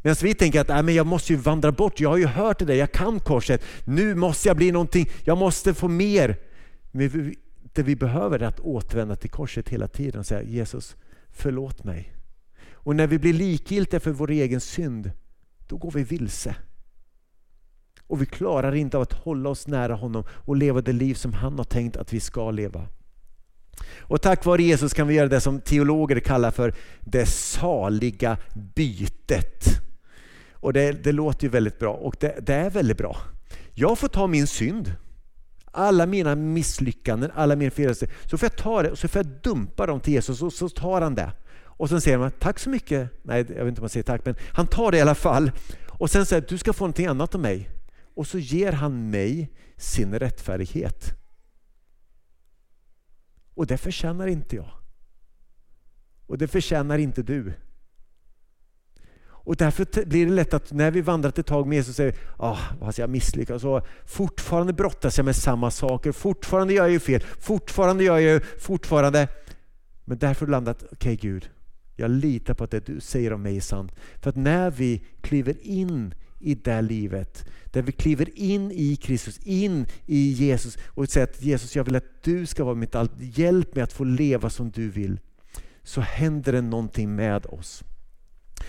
Medan 0.05 0.15
vi 0.21 0.33
tänker 0.33 0.61
att 0.61 0.69
äh, 0.69 0.83
men 0.83 0.95
jag 0.95 1.07
måste 1.07 1.33
ju 1.33 1.39
vandra 1.39 1.71
bort, 1.71 1.99
jag 1.99 2.09
har 2.09 2.17
ju 2.17 2.25
hört 2.25 2.59
det 2.59 2.65
där, 2.65 2.73
jag 2.73 2.91
kan 2.91 3.19
korset. 3.19 3.63
Nu 3.83 4.15
måste 4.15 4.47
jag 4.47 4.57
bli 4.57 4.71
någonting, 4.71 5.09
jag 5.23 5.37
måste 5.37 5.73
få 5.73 5.87
mer. 5.87 6.37
Men 6.91 7.35
det 7.73 7.83
vi 7.83 7.95
behöver 7.95 8.39
är 8.39 8.47
att 8.47 8.59
återvända 8.59 9.15
till 9.15 9.29
korset 9.29 9.69
hela 9.69 9.87
tiden 9.87 10.19
och 10.19 10.25
säga 10.25 10.43
Jesus, 10.43 10.95
förlåt 11.29 11.83
mig. 11.83 12.13
Och 12.71 12.95
när 12.95 13.07
vi 13.07 13.19
blir 13.19 13.33
likgiltiga 13.33 13.99
för 13.99 14.11
vår 14.11 14.31
egen 14.31 14.61
synd, 14.61 15.11
då 15.67 15.77
går 15.77 15.91
vi 15.91 16.03
vilse. 16.03 16.55
Och 18.07 18.21
vi 18.21 18.25
klarar 18.25 18.75
inte 18.75 18.97
av 18.97 19.03
att 19.03 19.13
hålla 19.13 19.49
oss 19.49 19.67
nära 19.67 19.95
honom 19.95 20.23
och 20.29 20.55
leva 20.55 20.81
det 20.81 20.93
liv 20.93 21.13
som 21.13 21.33
han 21.33 21.57
har 21.57 21.65
tänkt 21.65 21.97
att 21.97 22.13
vi 22.13 22.19
ska 22.19 22.51
leva. 22.51 22.87
Och 23.99 24.21
tack 24.21 24.45
vare 24.45 24.63
Jesus 24.63 24.93
kan 24.93 25.07
vi 25.07 25.13
göra 25.13 25.27
det 25.27 25.41
som 25.41 25.61
teologer 25.61 26.19
kallar 26.19 26.51
för 26.51 26.73
det 26.99 27.25
saliga 27.25 28.37
bytet. 28.75 29.65
Och 30.53 30.73
det, 30.73 30.91
det 30.91 31.11
låter 31.11 31.43
ju 31.43 31.49
väldigt 31.49 31.79
bra 31.79 31.93
och 31.93 32.15
det, 32.19 32.35
det 32.41 32.53
är 32.53 32.69
väldigt 32.69 32.97
bra. 32.97 33.17
Jag 33.73 33.99
får 33.99 34.07
ta 34.07 34.27
min 34.27 34.47
synd 34.47 34.95
alla 35.75 36.05
mina 36.05 36.35
misslyckanden, 36.35 37.31
alla 37.35 37.55
mina 37.55 37.71
felsteg. 37.71 38.09
så 38.25 38.37
får 38.37 38.45
jag 38.45 38.57
ta 38.57 38.83
det 38.83 38.91
och 38.91 38.97
så 38.97 39.07
får 39.07 39.19
jag 39.19 39.25
dumpa 39.43 39.85
dem 39.85 39.99
till 39.99 40.13
Jesus 40.13 40.41
och 40.41 40.53
så 40.53 40.69
tar 40.69 41.01
han 41.01 41.15
det. 41.15 41.31
Och 41.63 41.89
sen 41.89 42.01
säger 42.01 42.17
man 42.17 42.31
tack 42.31 42.59
så 42.59 42.69
mycket. 42.69 43.09
Nej, 43.23 43.37
jag 43.37 43.65
vet 43.65 43.67
inte 43.67 43.81
om 43.81 43.83
man 43.83 43.89
säger 43.89 44.03
tack, 44.03 44.25
men 44.25 44.35
han 44.53 44.67
tar 44.67 44.91
det 44.91 44.97
i 44.97 45.01
alla 45.01 45.15
fall. 45.15 45.51
Och 45.89 46.11
sen 46.11 46.25
säger 46.25 46.45
du 46.47 46.57
ska 46.57 46.73
få 46.73 46.83
någonting 46.83 47.05
annat 47.05 47.35
av 47.35 47.41
mig. 47.41 47.69
Och 48.15 48.27
så 48.27 48.39
ger 48.39 48.71
han 48.71 49.09
mig 49.09 49.51
sin 49.77 50.19
rättfärdighet. 50.19 51.13
Och 53.53 53.67
det 53.67 53.77
förtjänar 53.77 54.27
inte 54.27 54.55
jag. 54.55 54.71
Och 56.25 56.37
det 56.37 56.47
förtjänar 56.47 56.97
inte 56.97 57.23
du. 57.23 57.53
Och 59.45 59.55
därför 59.55 60.05
blir 60.05 60.25
det 60.25 60.31
lätt 60.31 60.53
att 60.53 60.71
när 60.71 60.91
vi 60.91 61.01
vandrat 61.01 61.39
ett 61.39 61.45
tag 61.45 61.67
med 61.67 61.75
Jesus 61.75 61.95
säger 61.95 62.15
ah, 62.37 62.59
alltså 62.81 63.01
jag 63.01 63.09
misslyckats 63.09 63.63
och 63.63 63.87
fortfarande 64.05 64.73
brottas 64.73 65.17
jag 65.17 65.25
med 65.25 65.35
samma 65.35 65.71
saker, 65.71 66.11
fortfarande 66.11 66.73
gör 66.73 66.83
jag 66.83 66.91
ju 66.91 66.99
fel, 66.99 67.21
fortfarande 67.21 68.03
gör 68.03 68.17
jag 68.17 68.33
ju 68.33 68.39
fortfarande. 68.39 69.27
Men 70.05 70.17
därför 70.17 70.47
landat, 70.47 70.83
okej 70.83 70.95
okay, 70.95 71.15
Gud, 71.15 71.49
jag 71.95 72.11
litar 72.11 72.53
på 72.53 72.63
att 72.63 72.71
det 72.71 72.85
du 72.85 72.99
säger 72.99 73.33
om 73.33 73.41
mig 73.41 73.57
är 73.57 73.61
sant. 73.61 73.91
För 74.21 74.29
att 74.29 74.35
när 74.35 74.71
vi 74.71 75.05
kliver 75.21 75.67
in 75.67 76.13
i 76.45 76.55
det 76.55 76.81
livet, 76.81 77.45
där 77.71 77.81
vi 77.81 77.91
kliver 77.91 78.39
in 78.39 78.71
i 78.71 78.95
Kristus, 78.95 79.39
in 79.43 79.85
i 80.05 80.31
Jesus 80.31 80.77
och 80.85 81.09
säger 81.09 81.27
att 81.27 81.41
Jesus, 81.41 81.75
jag 81.75 81.83
vill 81.83 81.95
att 81.95 82.23
du 82.23 82.45
ska 82.45 82.63
vara 82.63 82.75
mitt 82.75 82.95
allt. 82.95 83.11
Hjälp 83.19 83.75
mig 83.75 83.83
att 83.83 83.93
få 83.93 84.03
leva 84.03 84.49
som 84.49 84.71
du 84.71 84.89
vill. 84.89 85.19
Så 85.83 86.01
händer 86.01 86.51
det 86.51 86.61
någonting 86.61 87.15
med 87.15 87.45
oss. 87.45 87.83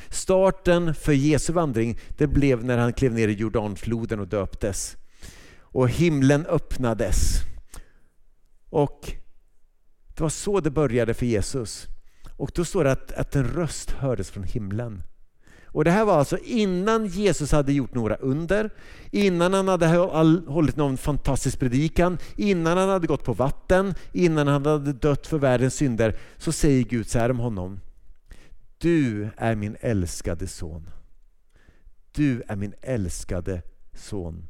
Starten 0.09 0.95
för 0.95 1.13
Jesu 1.13 1.53
vandring 1.53 1.99
det 2.09 2.27
blev 2.27 2.65
när 2.65 2.79
han 2.79 2.93
klev 2.93 3.15
ner 3.15 3.29
i 3.29 3.33
Jordanfloden 3.33 4.21
och 4.21 4.29
döptes. 4.29 4.97
Och 5.59 5.89
himlen 5.89 6.47
öppnades. 6.47 7.41
Och 8.71 9.13
Det 10.15 10.21
var 10.21 10.29
så 10.29 10.61
det 10.61 10.71
började 10.71 11.15
för 11.15 11.27
Jesus. 11.27 11.87
Och 12.37 12.51
Då 12.55 12.65
står 12.65 12.85
det 12.85 12.93
att, 12.93 13.13
att 13.13 13.37
en 13.37 13.45
röst 13.45 13.91
hördes 13.91 14.31
från 14.31 14.45
himlen. 14.45 15.03
Och 15.77 15.85
Det 15.85 15.91
här 15.91 16.05
var 16.05 16.19
alltså 16.19 16.39
innan 16.39 17.07
Jesus 17.07 17.53
hade 17.53 17.73
gjort 17.73 17.95
några 17.95 18.15
under, 18.17 18.71
innan 19.11 19.55
han 19.55 19.69
hade 19.69 19.87
hållit 20.47 20.77
någon 20.77 20.97
fantastisk 20.97 21.59
predikan, 21.59 22.19
innan 22.37 22.79
han 22.79 22.89
hade 22.89 23.07
gått 23.07 23.25
på 23.25 23.33
vatten, 23.33 23.95
innan 24.13 24.49
han 24.49 24.67
hade 24.67 24.93
dött 24.93 25.27
för 25.27 25.39
världens 25.39 25.75
synder, 25.75 26.17
så 26.39 26.53
säger 26.53 26.85
Gud 26.85 27.09
så 27.09 27.19
här 27.19 27.31
om 27.31 27.39
honom. 27.39 27.81
Du 28.79 29.29
är 29.37 29.55
min 29.55 29.77
älskade 29.81 30.47
son. 30.47 30.91
Du 32.13 32.43
är 32.49 32.57
min 32.57 32.75
älskade 32.81 33.63
son. 33.95 34.47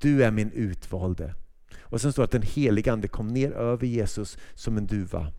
Du 0.00 0.24
är 0.24 0.30
min 0.30 0.50
utvalde. 0.50 1.34
Och 1.80 2.00
sen 2.00 2.12
står 2.12 2.22
det 2.22 2.24
att 2.24 2.30
den 2.30 2.42
helige 2.42 2.92
Ande 2.92 3.08
kom 3.08 3.28
ner 3.28 3.52
över 3.52 3.86
Jesus 3.86 4.38
som 4.54 4.76
en 4.76 4.86
duva. 4.86 5.32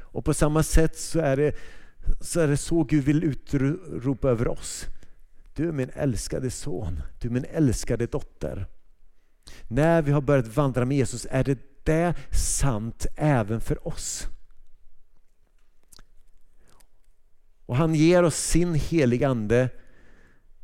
Och 0.00 0.24
på 0.24 0.34
samma 0.34 0.62
sätt 0.62 0.98
så 0.98 1.18
är 1.18 1.36
det 1.36 1.54
så, 2.20 2.40
är 2.40 2.48
det 2.48 2.56
så 2.56 2.84
Gud 2.84 3.04
vill 3.04 3.24
utropa 3.24 4.28
över 4.28 4.48
oss. 4.48 4.86
Du 5.54 5.68
är 5.68 5.72
min 5.72 5.90
älskade 5.94 6.50
son, 6.50 7.02
du 7.20 7.28
är 7.28 7.32
min 7.32 7.44
älskade 7.44 8.06
dotter. 8.06 8.66
När 9.68 10.02
vi 10.02 10.12
har 10.12 10.20
börjat 10.20 10.56
vandra 10.56 10.84
med 10.84 10.96
Jesus 10.96 11.26
är 11.30 11.44
det 11.44 11.58
det 11.84 12.14
sant 12.32 13.06
även 13.16 13.60
för 13.60 13.88
oss. 13.88 14.26
Och 17.66 17.76
han 17.76 17.94
ger 17.94 18.22
oss 18.22 18.36
sin 18.36 18.74
heliga 18.74 19.28
Ande 19.28 19.68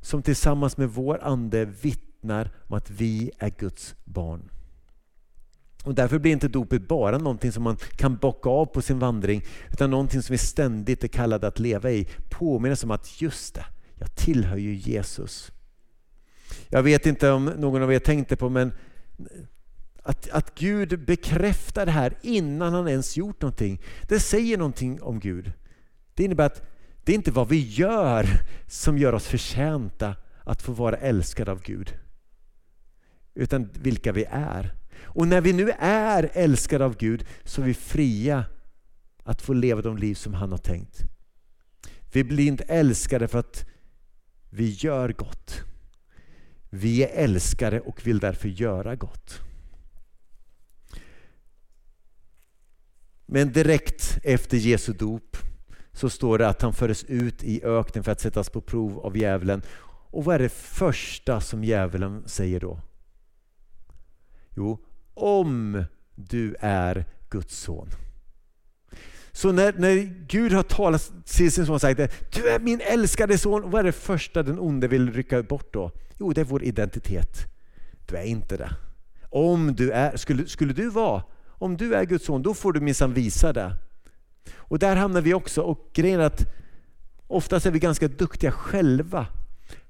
som 0.00 0.22
tillsammans 0.22 0.76
med 0.76 0.88
vår 0.88 1.18
ande 1.22 1.64
vittnar 1.64 2.50
om 2.66 2.76
att 2.76 2.90
vi 2.90 3.30
är 3.38 3.50
Guds 3.50 3.94
barn. 4.04 4.50
Och 5.86 5.94
därför 5.94 6.18
blir 6.18 6.32
inte 6.32 6.48
dopet 6.48 6.88
bara 6.88 7.18
någonting 7.18 7.52
som 7.52 7.62
man 7.62 7.76
kan 7.76 8.16
bocka 8.16 8.48
av 8.48 8.66
på 8.66 8.82
sin 8.82 8.98
vandring 8.98 9.44
utan 9.72 9.90
någonting 9.90 10.22
som 10.22 10.32
vi 10.34 10.38
ständigt 10.38 11.04
är 11.04 11.08
kallade 11.08 11.46
att 11.46 11.58
leva 11.58 11.90
i. 11.90 12.08
Påminnas 12.28 12.84
om 12.84 12.90
att 12.90 13.20
just 13.22 13.54
det, 13.54 13.64
jag 13.94 14.14
tillhör 14.14 14.56
ju 14.56 14.74
Jesus. 14.74 15.52
Jag 16.68 16.82
vet 16.82 17.06
inte 17.06 17.30
om 17.30 17.44
någon 17.44 17.82
av 17.82 17.92
er 17.92 17.98
tänkte 17.98 18.36
på 18.36 18.48
men 18.48 18.72
att, 20.02 20.28
att 20.30 20.54
Gud 20.54 21.04
bekräftar 21.04 21.86
det 21.86 21.92
här 21.92 22.14
innan 22.22 22.74
han 22.74 22.88
ens 22.88 23.16
gjort 23.16 23.42
någonting. 23.42 23.82
Det 24.02 24.20
säger 24.20 24.58
någonting 24.58 25.02
om 25.02 25.20
Gud. 25.20 25.52
Det 26.14 26.24
innebär 26.24 26.46
att 26.46 26.62
det 27.04 27.12
är 27.12 27.16
inte 27.16 27.32
vad 27.32 27.48
vi 27.48 27.70
gör 27.70 28.26
som 28.66 28.98
gör 28.98 29.12
oss 29.12 29.26
förtjänta 29.26 30.14
att 30.44 30.62
få 30.62 30.72
vara 30.72 30.96
älskade 30.96 31.50
av 31.52 31.62
Gud. 31.62 31.94
Utan 33.34 33.68
vilka 33.72 34.12
vi 34.12 34.24
är. 34.30 34.85
Och 35.02 35.28
när 35.28 35.40
vi 35.40 35.52
nu 35.52 35.70
är 35.78 36.30
älskade 36.32 36.84
av 36.84 36.96
Gud 36.96 37.24
så 37.44 37.62
är 37.62 37.66
vi 37.66 37.74
fria 37.74 38.44
att 39.22 39.42
få 39.42 39.52
leva 39.52 39.82
de 39.82 39.96
liv 39.96 40.14
som 40.14 40.34
han 40.34 40.50
har 40.50 40.58
tänkt. 40.58 41.02
Vi 42.12 42.24
blir 42.24 42.46
inte 42.46 42.64
älskade 42.64 43.28
för 43.28 43.38
att 43.38 43.66
vi 44.50 44.70
gör 44.70 45.12
gott. 45.12 45.62
Vi 46.70 47.02
är 47.02 47.24
älskade 47.24 47.80
och 47.80 48.06
vill 48.06 48.18
därför 48.18 48.48
göra 48.48 48.96
gott. 48.96 49.40
Men 53.26 53.52
direkt 53.52 54.18
efter 54.22 54.56
Jesu 54.56 54.92
dop 54.92 55.36
så 55.92 56.10
står 56.10 56.38
det 56.38 56.48
att 56.48 56.62
han 56.62 56.72
fördes 56.72 57.04
ut 57.04 57.44
i 57.44 57.64
öknen 57.64 58.04
för 58.04 58.12
att 58.12 58.20
sättas 58.20 58.50
på 58.50 58.60
prov 58.60 58.98
av 58.98 59.16
djävulen. 59.16 59.62
Och 60.10 60.24
vad 60.24 60.34
är 60.34 60.38
det 60.38 60.52
första 60.52 61.40
som 61.40 61.64
djävulen 61.64 62.22
säger 62.26 62.60
då? 62.60 62.80
Jo, 64.56 64.85
om 65.16 65.84
du 66.14 66.56
är 66.60 67.04
Guds 67.30 67.58
son. 67.58 67.88
Så 69.32 69.52
när, 69.52 69.72
när 69.72 70.26
Gud 70.26 70.52
har 70.52 70.62
talat 70.62 71.12
till 71.24 71.52
sin 71.52 71.66
son 71.66 71.74
och 71.74 71.80
sagt 71.80 72.00
du 72.32 72.48
är 72.48 72.58
min 72.58 72.80
älskade 72.80 73.38
son, 73.38 73.70
vad 73.70 73.80
är 73.80 73.84
det 73.84 73.92
första 73.92 74.42
den 74.42 74.58
onde 74.58 74.88
vill 74.88 75.12
rycka 75.12 75.42
bort 75.42 75.72
då? 75.72 75.90
Jo, 76.18 76.32
det 76.32 76.40
är 76.40 76.44
vår 76.44 76.62
identitet. 76.62 77.46
Du 78.06 78.16
är 78.16 78.24
inte 78.24 78.56
det. 78.56 78.70
Om 79.30 79.74
du 79.74 79.90
är, 79.90 80.16
skulle, 80.16 80.46
skulle 80.46 80.72
du 80.72 80.90
vara, 80.90 81.22
om 81.46 81.76
du 81.76 81.94
är 81.94 82.04
Guds 82.04 82.24
son, 82.24 82.42
då 82.42 82.54
får 82.54 82.72
du 82.72 82.80
minsann 82.80 83.14
visa 83.14 83.52
det. 83.52 83.76
Och 84.56 84.78
där 84.78 84.96
hamnar 84.96 85.20
vi 85.20 85.34
också. 85.34 85.62
Och 85.62 85.90
grejen 85.92 86.20
är 86.20 86.24
att 86.24 86.46
oftast 87.26 87.66
är 87.66 87.70
vi 87.70 87.78
ganska 87.78 88.08
duktiga 88.08 88.52
själva 88.52 89.26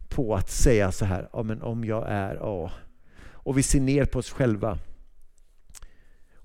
på 0.09 0.35
att 0.35 0.51
säga 0.51 0.93
så 0.93 1.05
här, 1.05 1.29
ja, 1.33 1.43
men 1.43 1.63
om 1.63 1.85
jag 1.85 2.05
är, 2.09 2.35
ja. 2.35 2.71
Och 3.33 3.59
vi 3.59 3.63
ser 3.63 3.81
ner 3.81 4.05
på 4.05 4.19
oss 4.19 4.31
själva. 4.31 4.79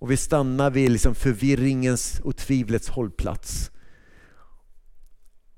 Och 0.01 0.11
vi 0.11 0.17
stannar 0.17 0.71
vid 0.71 0.91
liksom 0.91 1.15
förvirringens 1.15 2.19
och 2.23 2.37
tvivlets 2.37 2.89
hållplats. 2.89 3.71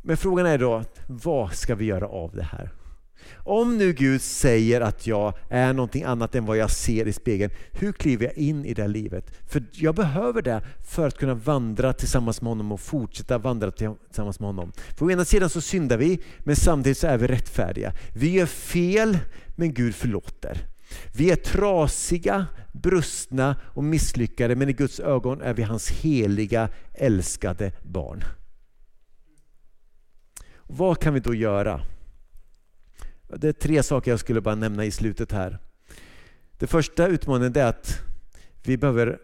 Men 0.02 0.18
frågan 0.18 0.46
är 0.46 0.58
då, 0.58 0.84
vad 1.08 1.54
ska 1.54 1.76
vi 1.76 1.86
göra 1.86 2.08
av 2.08 2.36
det 2.36 2.44
här? 2.44 2.72
Om 3.36 3.78
nu 3.78 3.94
Gud 3.94 4.22
säger 4.22 4.82
att 4.82 5.08
jag 5.08 5.34
är 5.50 5.74
någonting 5.74 6.04
annat 6.04 6.36
än 6.36 6.46
vad 6.46 6.58
jag 6.58 6.72
ser 6.72 7.08
i 7.08 7.14
spegeln, 7.14 7.54
hur 7.72 7.92
kliver 7.92 8.26
jag 8.26 8.38
in 8.38 8.66
i 8.66 8.74
det 8.74 8.88
livet? 8.88 9.32
För 9.50 9.64
jag 9.72 9.96
behöver 9.96 10.42
det 10.42 10.62
för 10.82 11.08
att 11.08 11.18
kunna 11.18 11.34
vandra 11.34 11.94
tillsammans 11.94 12.42
med 12.42 12.50
honom 12.50 12.72
och 12.72 12.80
fortsätta 12.80 13.38
vandra 13.38 13.72
tillsammans 13.72 14.40
med 14.40 14.48
honom. 14.48 14.72
För 14.98 15.06
å 15.06 15.12
ena 15.12 15.26
sidan 15.26 15.50
så 15.50 15.62
syndar 15.62 15.98
vi, 15.98 16.24
men 16.40 16.56
samtidigt 16.56 16.98
så 16.98 17.08
är 17.08 17.18
vi 17.18 17.28
rättfärdiga. 17.28 17.94
Vi 18.14 18.32
gör 18.32 18.46
fel, 18.46 19.18
men 19.56 19.74
Gud 19.74 19.96
förlåter. 19.96 20.73
Vi 21.12 21.32
är 21.32 21.36
trasiga, 21.36 22.48
brustna 22.72 23.56
och 23.64 23.84
misslyckade, 23.84 24.56
men 24.56 24.70
i 24.70 24.74
Guds 24.74 25.00
ögon 25.00 25.42
är 25.42 25.54
vi 25.54 25.64
hans 25.64 25.90
heliga, 25.90 26.70
älskade 26.94 27.72
barn. 27.82 28.24
Vad 30.64 31.00
kan 31.00 31.14
vi 31.14 31.20
då 31.20 31.34
göra? 31.34 31.82
Det 33.28 33.48
är 33.48 33.54
tre 33.54 33.84
saker 33.84 34.12
jag 34.12 34.20
skulle 34.20 34.42
bara 34.42 34.56
nämna 34.56 34.86
i 34.86 34.92
slutet 34.92 35.32
här. 35.32 35.60
Det 36.58 36.68
första 36.68 37.08
utmaningen 37.08 37.58
är 37.58 37.66
att 37.66 38.00
vi 38.64 38.78
behöver 38.78 39.20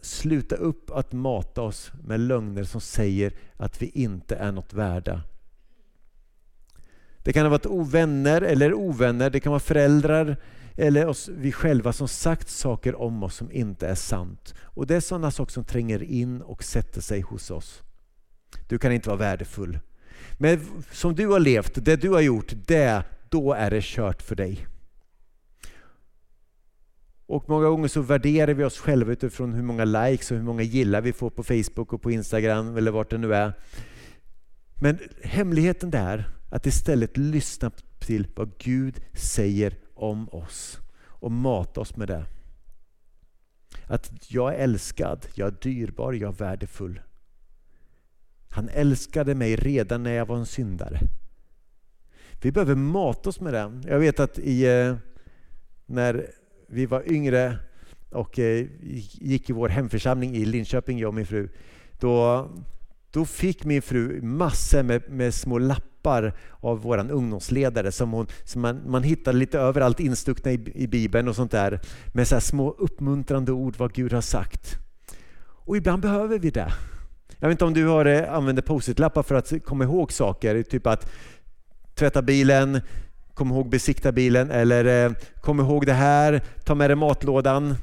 sluta 0.00 0.56
upp 0.56 0.90
att 0.90 1.12
mata 1.12 1.62
oss 1.62 1.92
med 2.04 2.20
lögner 2.20 2.64
som 2.64 2.80
säger 2.80 3.32
att 3.56 3.82
vi 3.82 3.86
inte 3.86 4.36
är 4.36 4.52
något 4.52 4.72
värda. 4.72 5.22
Det 7.18 7.32
kan 7.32 7.42
ha 7.42 7.50
varit 7.50 7.66
ovänner 7.66 8.42
eller 8.42 8.74
ovänner, 8.74 9.30
det 9.30 9.40
kan 9.40 9.50
vara 9.50 9.60
föräldrar 9.60 10.36
eller 10.76 11.06
oss, 11.06 11.28
vi 11.28 11.52
själva 11.52 11.92
som 11.92 12.08
sagt 12.08 12.48
saker 12.48 13.00
om 13.00 13.22
oss 13.22 13.34
som 13.34 13.52
inte 13.52 13.88
är 13.88 13.94
sant. 13.94 14.54
Och 14.60 14.86
Det 14.86 14.96
är 14.96 15.00
sådana 15.00 15.30
saker 15.30 15.52
som 15.52 15.64
tränger 15.64 16.02
in 16.02 16.42
och 16.42 16.64
sätter 16.64 17.00
sig 17.00 17.20
hos 17.20 17.50
oss. 17.50 17.82
Du 18.68 18.78
kan 18.78 18.92
inte 18.92 19.08
vara 19.08 19.18
värdefull. 19.18 19.78
Men 20.38 20.60
som 20.92 21.14
du 21.14 21.26
har 21.26 21.40
levt, 21.40 21.84
det 21.84 21.96
du 21.96 22.10
har 22.10 22.20
gjort, 22.20 22.52
det, 22.66 23.04
då 23.28 23.52
är 23.52 23.70
det 23.70 23.84
kört 23.84 24.22
för 24.22 24.36
dig. 24.36 24.66
Och 27.26 27.48
många 27.48 27.68
gånger 27.68 27.88
så 27.88 28.00
värderar 28.00 28.54
vi 28.54 28.64
oss 28.64 28.78
själva 28.78 29.12
utifrån 29.12 29.52
hur 29.52 29.62
många 29.62 29.84
likes 29.84 30.30
och 30.30 30.36
hur 30.36 30.44
många 30.44 30.62
gillar 30.62 31.00
vi 31.00 31.12
får 31.12 31.30
på 31.30 31.42
Facebook 31.42 31.92
och 31.92 32.02
på 32.02 32.10
Instagram 32.10 32.76
eller 32.76 32.90
vart 32.90 33.10
det 33.10 33.18
nu 33.18 33.34
är. 33.34 33.52
Men 34.74 34.98
hemligheten 35.22 35.90
där 35.90 36.30
att 36.50 36.66
istället 36.66 37.16
lyssna 37.16 37.70
till 37.98 38.26
vad 38.36 38.58
Gud 38.58 39.00
säger 39.14 39.74
om 39.96 40.28
oss 40.28 40.78
och 41.04 41.32
mata 41.32 41.80
oss 41.80 41.96
med 41.96 42.08
det. 42.08 42.26
Att 43.86 44.12
jag 44.32 44.54
är 44.54 44.58
älskad, 44.58 45.26
jag 45.34 45.46
är 45.46 45.56
dyrbar, 45.62 46.12
jag 46.12 46.28
är 46.28 46.38
värdefull. 46.38 47.00
Han 48.50 48.68
älskade 48.68 49.34
mig 49.34 49.56
redan 49.56 50.02
när 50.02 50.12
jag 50.12 50.26
var 50.26 50.36
en 50.36 50.46
syndare. 50.46 50.98
Vi 52.42 52.52
behöver 52.52 52.74
mata 52.74 53.28
oss 53.28 53.40
med 53.40 53.52
det. 53.52 53.80
Jag 53.84 53.98
vet 53.98 54.20
att 54.20 54.38
i, 54.38 54.66
eh, 54.66 54.96
när 55.86 56.30
vi 56.66 56.86
var 56.86 57.12
yngre 57.12 57.58
och 58.10 58.38
eh, 58.38 58.66
gick 58.80 59.50
i 59.50 59.52
vår 59.52 59.68
hemförsamling 59.68 60.36
i 60.36 60.44
Linköping, 60.44 60.98
jag 60.98 61.08
och 61.08 61.14
min 61.14 61.26
fru, 61.26 61.48
då, 62.00 62.48
då 63.16 63.24
fick 63.24 63.64
min 63.64 63.82
fru 63.82 64.22
massor 64.22 64.82
med, 64.82 65.10
med 65.10 65.34
små 65.34 65.58
lappar 65.58 66.32
av 66.60 66.80
vår 66.80 67.10
ungdomsledare 67.10 67.92
som, 67.92 68.12
hon, 68.12 68.26
som 68.44 68.62
man, 68.62 68.90
man 68.90 69.02
hittade 69.02 69.38
lite 69.38 69.58
överallt 69.58 70.00
instuckna 70.00 70.52
i, 70.52 70.72
i 70.74 70.86
Bibeln 70.86 71.28
och 71.28 71.36
sånt 71.36 71.50
där 71.50 71.80
med 72.12 72.28
så 72.28 72.40
små 72.40 72.70
uppmuntrande 72.70 73.52
ord 73.52 73.76
vad 73.76 73.92
Gud 73.92 74.12
har 74.12 74.20
sagt. 74.20 74.78
Och 75.38 75.76
ibland 75.76 76.02
behöver 76.02 76.38
vi 76.38 76.50
det. 76.50 76.72
Jag 77.38 77.48
vet 77.48 77.54
inte 77.54 77.64
om 77.64 77.74
du 77.74 77.86
har, 77.86 78.04
eh, 78.04 78.34
använder 78.34 78.62
post-it-lappar 78.62 79.22
för 79.22 79.34
att 79.34 79.64
komma 79.64 79.84
ihåg 79.84 80.12
saker, 80.12 80.62
typ 80.62 80.86
att 80.86 81.10
tvätta 81.94 82.22
bilen, 82.22 82.80
kom 83.34 83.50
ihåg 83.50 83.70
besikta 83.70 84.12
bilen 84.12 84.50
eller 84.50 85.06
eh, 85.06 85.12
kom 85.40 85.60
ihåg 85.60 85.86
det 85.86 85.92
här, 85.92 86.42
ta 86.64 86.74
med 86.74 86.90
dig 86.90 86.96
matlådan. 86.96 87.74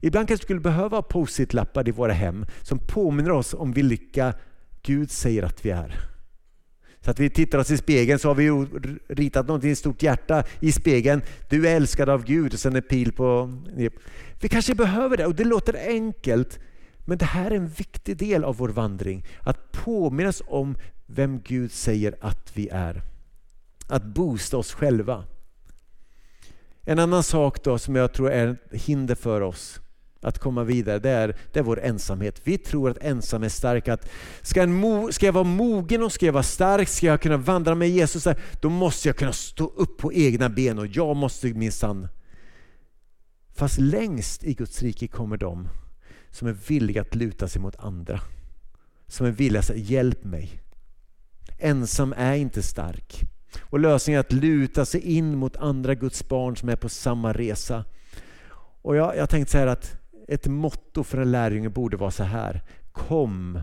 Ibland 0.00 0.28
kanske 0.28 0.42
vi 0.42 0.46
skulle 0.46 0.60
behöva 0.60 1.02
post-it-lappar 1.02 1.88
i 1.88 1.90
våra 1.90 2.12
hem 2.12 2.46
som 2.62 2.78
påminner 2.78 3.30
oss 3.30 3.54
om 3.54 3.72
vilka 3.72 4.34
Gud 4.88 5.10
säger 5.10 5.42
att 5.42 5.64
vi 5.64 5.70
är. 5.70 6.00
Så 7.00 7.10
att 7.10 7.20
vi 7.20 7.30
tittar 7.30 7.58
oss 7.58 7.70
i 7.70 7.76
spegeln 7.76 8.18
så 8.18 8.28
har 8.28 8.34
vi 8.34 8.50
ritat 9.08 9.48
något 9.48 9.64
i 9.64 9.70
ett 9.70 9.78
stort 9.78 10.02
hjärta 10.02 10.44
i 10.60 10.72
spegeln. 10.72 11.22
Du 11.48 11.68
är 11.68 11.76
älskad 11.76 12.08
av 12.08 12.24
Gud 12.24 12.54
och 12.54 12.60
sen 12.60 12.76
en 12.76 12.82
pil 12.82 13.12
på... 13.12 13.58
Vi 14.40 14.48
kanske 14.48 14.74
behöver 14.74 15.16
det 15.16 15.26
och 15.26 15.34
det 15.34 15.44
låter 15.44 15.88
enkelt 15.88 16.58
men 16.98 17.18
det 17.18 17.24
här 17.24 17.50
är 17.50 17.56
en 17.56 17.68
viktig 17.68 18.16
del 18.16 18.44
av 18.44 18.56
vår 18.56 18.68
vandring. 18.68 19.26
Att 19.40 19.72
påminnas 19.72 20.42
om 20.46 20.76
vem 21.06 21.40
Gud 21.40 21.72
säger 21.72 22.14
att 22.20 22.50
vi 22.54 22.68
är. 22.68 23.02
Att 23.88 24.04
boosta 24.04 24.56
oss 24.56 24.72
själva. 24.72 25.24
En 26.84 26.98
annan 26.98 27.22
sak 27.22 27.64
då 27.64 27.78
som 27.78 27.96
jag 27.96 28.12
tror 28.12 28.30
är 28.30 28.48
ett 28.48 28.82
hinder 28.82 29.14
för 29.14 29.40
oss 29.40 29.80
att 30.20 30.38
komma 30.38 30.64
vidare, 30.64 30.98
det 30.98 31.10
är, 31.10 31.36
det 31.52 31.58
är 31.58 31.62
vår 31.62 31.80
ensamhet. 31.80 32.40
Vi 32.44 32.58
tror 32.58 32.90
att 32.90 32.98
ensam 32.98 33.42
är 33.42 33.48
stark. 33.48 33.88
Att 33.88 34.08
ska, 34.42 34.62
en 34.62 35.12
ska 35.12 35.26
jag 35.26 35.32
vara 35.32 35.44
mogen 35.44 36.02
och 36.02 36.12
ska 36.12 36.26
jag 36.26 36.32
vara 36.32 36.42
stark, 36.42 36.88
ska 36.88 37.06
jag 37.06 37.22
kunna 37.22 37.36
vandra 37.36 37.74
med 37.74 37.90
Jesus, 37.90 38.26
då 38.60 38.68
måste 38.68 39.08
jag 39.08 39.16
kunna 39.16 39.32
stå 39.32 39.66
upp 39.66 39.98
på 39.98 40.12
egna 40.12 40.48
ben 40.48 40.78
och 40.78 40.86
jag 40.86 41.16
måste 41.16 41.54
minsann. 41.54 42.08
Fast 43.54 43.78
längst 43.78 44.44
i 44.44 44.54
Guds 44.54 44.82
rike 44.82 45.08
kommer 45.08 45.36
de 45.36 45.68
som 46.30 46.48
är 46.48 46.56
villiga 46.68 47.00
att 47.00 47.14
luta 47.14 47.48
sig 47.48 47.62
mot 47.62 47.76
andra. 47.76 48.20
Som 49.06 49.26
är 49.26 49.30
villiga 49.30 49.60
att 49.60 49.66
säga 49.66 49.78
hjälp 49.78 50.24
mig. 50.24 50.62
Ensam 51.58 52.14
är 52.16 52.34
inte 52.34 52.62
stark. 52.62 53.20
Och 53.60 53.78
lösningen 53.78 54.18
är 54.18 54.20
att 54.20 54.32
luta 54.32 54.84
sig 54.84 55.00
in 55.00 55.36
mot 55.36 55.56
andra 55.56 55.94
Guds 55.94 56.28
barn 56.28 56.56
som 56.56 56.68
är 56.68 56.76
på 56.76 56.88
samma 56.88 57.32
resa. 57.32 57.84
Och 58.82 58.96
jag, 58.96 59.16
jag 59.16 59.30
tänkte 59.30 59.52
så 59.52 59.58
här 59.58 59.66
att 59.66 59.98
ett 60.28 60.46
motto 60.46 61.04
för 61.04 61.18
en 61.18 61.32
lärjunge 61.32 61.68
borde 61.68 61.96
vara 61.96 62.10
så 62.10 62.24
här. 62.24 62.62
Kom 62.92 63.60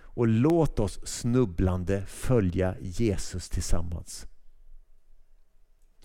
och 0.00 0.26
låt 0.26 0.78
oss 0.78 1.00
snubblande 1.04 2.02
följa 2.06 2.74
Jesus 2.80 3.48
tillsammans. 3.48 4.26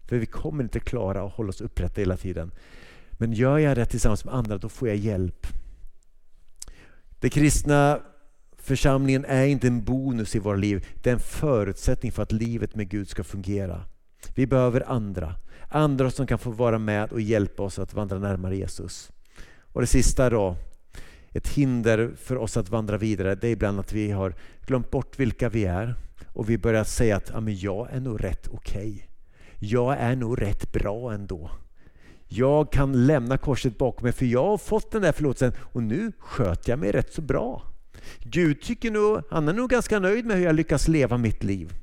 För 0.07 0.17
vi 0.17 0.25
kommer 0.25 0.63
inte 0.63 0.79
klara 0.79 1.23
att 1.23 1.33
hålla 1.33 1.49
oss 1.49 1.61
upprätta 1.61 2.01
hela 2.01 2.17
tiden. 2.17 2.51
Men 3.11 3.33
gör 3.33 3.57
jag 3.57 3.77
det 3.77 3.85
tillsammans 3.85 4.25
med 4.25 4.33
andra, 4.33 4.57
då 4.57 4.69
får 4.69 4.87
jag 4.87 4.97
hjälp. 4.97 5.47
Den 7.19 7.29
kristna 7.29 7.99
församlingen 8.57 9.25
är 9.25 9.45
inte 9.45 9.67
en 9.67 9.83
bonus 9.83 10.35
i 10.35 10.39
våra 10.39 10.57
liv, 10.57 10.87
det 11.03 11.09
är 11.09 11.13
en 11.13 11.19
förutsättning 11.19 12.11
för 12.11 12.23
att 12.23 12.31
livet 12.31 12.75
med 12.75 12.89
Gud 12.89 13.09
ska 13.09 13.23
fungera. 13.23 13.85
Vi 14.35 14.47
behöver 14.47 14.89
andra, 14.89 15.35
andra 15.69 16.11
som 16.11 16.27
kan 16.27 16.39
få 16.39 16.51
vara 16.51 16.77
med 16.77 17.11
och 17.11 17.21
hjälpa 17.21 17.63
oss 17.63 17.79
att 17.79 17.93
vandra 17.93 18.19
närmare 18.19 18.57
Jesus. 18.57 19.11
Och 19.73 19.81
det 19.81 19.87
sista 19.87 20.29
då, 20.29 20.55
ett 21.31 21.47
hinder 21.47 22.11
för 22.17 22.37
oss 22.37 22.57
att 22.57 22.69
vandra 22.69 22.97
vidare, 22.97 23.35
det 23.35 23.47
är 23.47 23.51
ibland 23.51 23.79
att 23.79 23.93
vi 23.93 24.11
har 24.11 24.35
glömt 24.65 24.91
bort 24.91 25.19
vilka 25.19 25.49
vi 25.49 25.65
är 25.65 25.95
och 26.27 26.49
vi 26.49 26.57
börjar 26.57 26.83
säga 26.83 27.15
att 27.17 27.43
men 27.43 27.57
jag 27.57 27.87
är 27.91 27.99
nog 27.99 28.23
rätt 28.23 28.47
okej. 28.47 28.93
Okay. 28.93 29.07
Jag 29.59 29.97
är 29.97 30.15
nog 30.15 30.41
rätt 30.41 30.71
bra 30.71 31.13
ändå. 31.13 31.51
Jag 32.27 32.71
kan 32.71 33.05
lämna 33.05 33.37
korset 33.37 33.77
bakom 33.77 34.03
mig 34.03 34.13
för 34.13 34.25
jag 34.25 34.45
har 34.45 34.57
fått 34.57 34.91
den 34.91 35.01
där 35.01 35.11
förlåtelsen 35.11 35.53
och 35.61 35.83
nu 35.83 36.11
sköter 36.17 36.69
jag 36.69 36.79
mig 36.79 36.91
rätt 36.91 37.13
så 37.13 37.21
bra. 37.21 37.63
Gud 38.19 38.61
tycker 38.61 38.91
nog, 38.91 39.21
han 39.29 39.47
är 39.47 39.53
nog 39.53 39.69
ganska 39.69 39.99
nöjd 39.99 40.25
med 40.25 40.37
hur 40.37 40.43
jag 40.43 40.55
lyckas 40.55 40.87
leva 40.87 41.17
mitt 41.17 41.43
liv. 41.43 41.73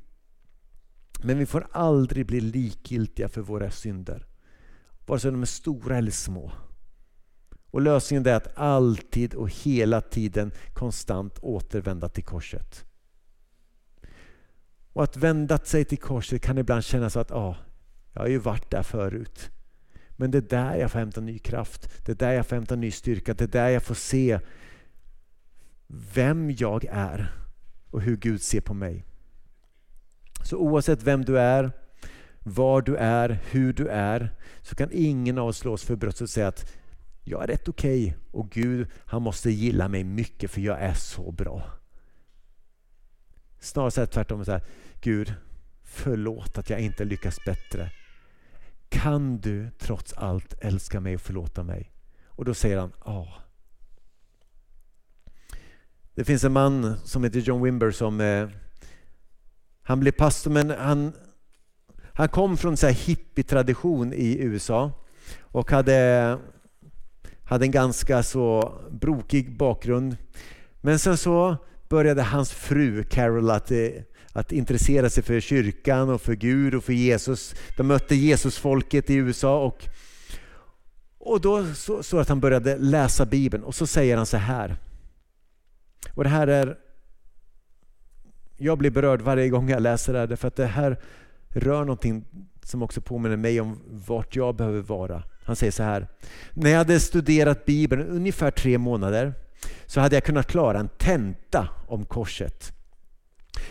Men 1.23 1.39
vi 1.39 1.47
får 1.47 1.67
aldrig 1.73 2.27
bli 2.27 2.41
likgiltiga 2.41 3.29
för 3.29 3.41
våra 3.41 3.71
synder. 3.71 4.27
Vare 5.07 5.21
sig 5.21 5.31
de 5.31 5.43
är 5.43 5.47
stora 5.47 5.97
eller 5.97 6.11
små. 6.11 6.53
Och 7.71 7.81
lösningen 7.81 8.27
är 8.27 8.35
att 8.35 8.59
alltid 8.59 9.35
och 9.35 9.51
hela 9.51 10.01
tiden 10.01 10.53
konstant 10.73 11.39
återvända 11.43 12.09
till 12.09 12.25
korset. 12.25 12.85
Och 14.93 15.05
att 15.05 15.17
vända 15.17 15.59
sig 15.59 15.85
till 15.85 15.99
korset 15.99 16.43
kan 16.43 16.59
ibland 16.59 16.85
kännas 16.85 17.17
att 17.17 17.33
ah, 17.33 17.57
jag 18.13 18.21
har 18.21 18.29
ju 18.29 18.39
varit 18.39 18.71
där 18.71 18.83
förut. 18.83 19.51
Men 20.11 20.31
det 20.31 20.39
är 20.39 20.43
där 20.43 20.77
jag 20.77 20.91
får 20.91 20.99
hämta 20.99 21.21
ny 21.21 21.39
kraft, 21.39 22.07
det 22.07 22.13
är 22.13 22.17
där 22.17 22.33
jag 22.33 22.47
får 22.47 22.57
hämta 22.57 22.77
ny 22.77 22.91
styrka, 22.91 23.35
det 23.35 23.45
är 23.45 23.49
där 23.49 23.69
jag 23.69 23.83
får 23.83 23.95
se 23.95 24.41
vem 26.15 26.51
jag 26.51 26.85
är 26.91 27.33
och 27.91 28.03
hur 28.03 28.17
Gud 28.17 28.43
ser 28.43 28.61
på 28.61 28.75
mig. 28.75 29.05
Så 30.45 30.57
oavsett 30.57 31.03
vem 31.03 31.25
du 31.25 31.39
är, 31.39 31.73
var 32.41 32.83
du 32.83 32.97
är, 32.97 33.39
hur 33.51 33.73
du 33.73 33.89
är, 33.89 34.35
så 34.63 34.75
kan 34.75 34.89
ingen 34.93 35.39
av 35.39 35.49
oss 35.49 35.59
slå 35.59 35.73
oss 35.73 35.85
för 35.85 35.97
bröstet 35.97 36.23
och 36.23 36.31
säga 36.31 36.49
att 36.49 36.73
jag 37.29 37.43
är 37.43 37.47
rätt 37.47 37.69
okej 37.69 38.07
okay, 38.07 38.21
och 38.31 38.51
Gud 38.51 38.89
han 39.05 39.23
måste 39.23 39.51
gilla 39.51 39.89
mig 39.89 40.05
mycket 40.05 40.51
för 40.51 40.61
jag 40.61 40.81
är 40.81 40.95
så 40.95 41.33
bra. 41.33 41.63
Snarare 43.61 44.07
tvärtom, 44.07 44.45
så 44.45 44.53
här, 44.53 44.63
Gud 45.01 45.35
förlåt 45.83 46.59
att 46.59 46.71
jag 46.71 46.81
inte 46.81 47.05
lyckas 47.05 47.39
bättre. 47.45 47.93
Kan 48.89 49.41
du 49.41 49.71
trots 49.79 50.13
allt 50.13 50.55
älska 50.61 51.01
mig 51.01 51.15
och 51.15 51.21
förlåta 51.21 51.63
mig? 51.63 51.93
Och 52.27 52.45
då 52.45 52.55
säger 52.55 52.79
han 52.79 52.93
ja. 53.05 53.35
Det 56.15 56.25
finns 56.25 56.45
en 56.45 56.53
man 56.53 56.97
som 57.05 57.25
heter 57.25 57.41
John 57.41 57.63
Wimber 57.63 57.91
som 57.91 58.21
eh, 58.21 58.49
han 59.83 60.01
blev 60.01 60.13
pastor 60.13 60.51
men 60.51 60.71
han, 60.71 61.13
han 62.13 62.29
kom 62.29 62.57
från 62.57 62.77
en 62.83 62.95
hippie-tradition 62.95 64.13
i 64.13 64.39
USA 64.39 64.93
och 65.41 65.71
hade, 65.71 66.39
hade 67.49 67.65
en 67.65 67.71
ganska 67.71 68.23
så 68.23 68.73
brokig 68.91 69.57
bakgrund. 69.57 70.17
Men 70.81 70.99
sen 70.99 71.17
så 71.17 71.57
började 71.89 72.23
hans 72.23 72.53
fru 72.53 73.03
Carol 73.03 73.51
att, 73.51 73.71
eh, 73.71 73.89
att 74.33 74.53
intressera 74.53 75.11
sig 75.11 75.23
för 75.23 75.41
kyrkan 75.41 76.11
och 76.11 76.23
för 76.23 76.35
Gud 76.35 76.75
och 76.75 76.85
för 76.85 76.93
Jesus. 76.93 77.55
De 77.77 77.87
mötte 77.87 78.15
Jesusfolket 78.15 79.11
i 79.11 79.15
USA 79.15 79.65
och, 79.65 79.89
och 81.19 81.41
då 81.41 81.75
så, 81.75 82.03
så 82.03 82.19
att 82.19 82.29
han 82.29 82.41
började 82.41 82.79
läsa 82.79 83.27
Bibeln 83.27 83.65
och 83.65 83.75
så 83.75 83.87
säger 83.87 84.17
han 84.17 84.27
så 84.27 84.37
här. 84.37 84.77
Och 86.15 86.25
det 86.25 86.31
här 86.31 86.47
är 86.47 86.79
jag 88.57 88.79
blir 88.79 88.91
berörd 88.91 89.23
varje 89.23 89.49
gång 89.49 89.71
jag 89.71 89.83
läser 89.83 90.13
det 90.13 90.19
här 90.19 90.27
därför 90.27 90.49
att 90.49 90.57
det 90.57 90.67
här 90.67 91.01
rör 91.49 91.81
någonting 91.81 92.25
som 92.63 92.83
också 92.83 93.01
påminner 93.01 93.37
mig 93.37 93.61
om 93.61 93.81
vart 93.87 94.37
jag 94.37 94.57
behöver 94.57 94.81
vara. 94.81 95.23
Han 95.49 95.57
säger 95.57 95.73
så 95.73 95.83
här. 95.83 96.09
När 96.55 96.71
jag 96.71 96.79
hade 96.79 97.01
studerat 97.01 97.65
Bibeln 97.65 98.09
ungefär 98.09 98.51
tre 98.51 98.79
månader 98.79 99.35
så 99.87 100.01
hade 100.01 100.17
jag 100.17 100.25
kunnat 100.25 100.47
klara 100.47 100.79
en 100.79 100.89
tenta 100.89 101.69
om 101.87 102.05
korset. 102.05 102.73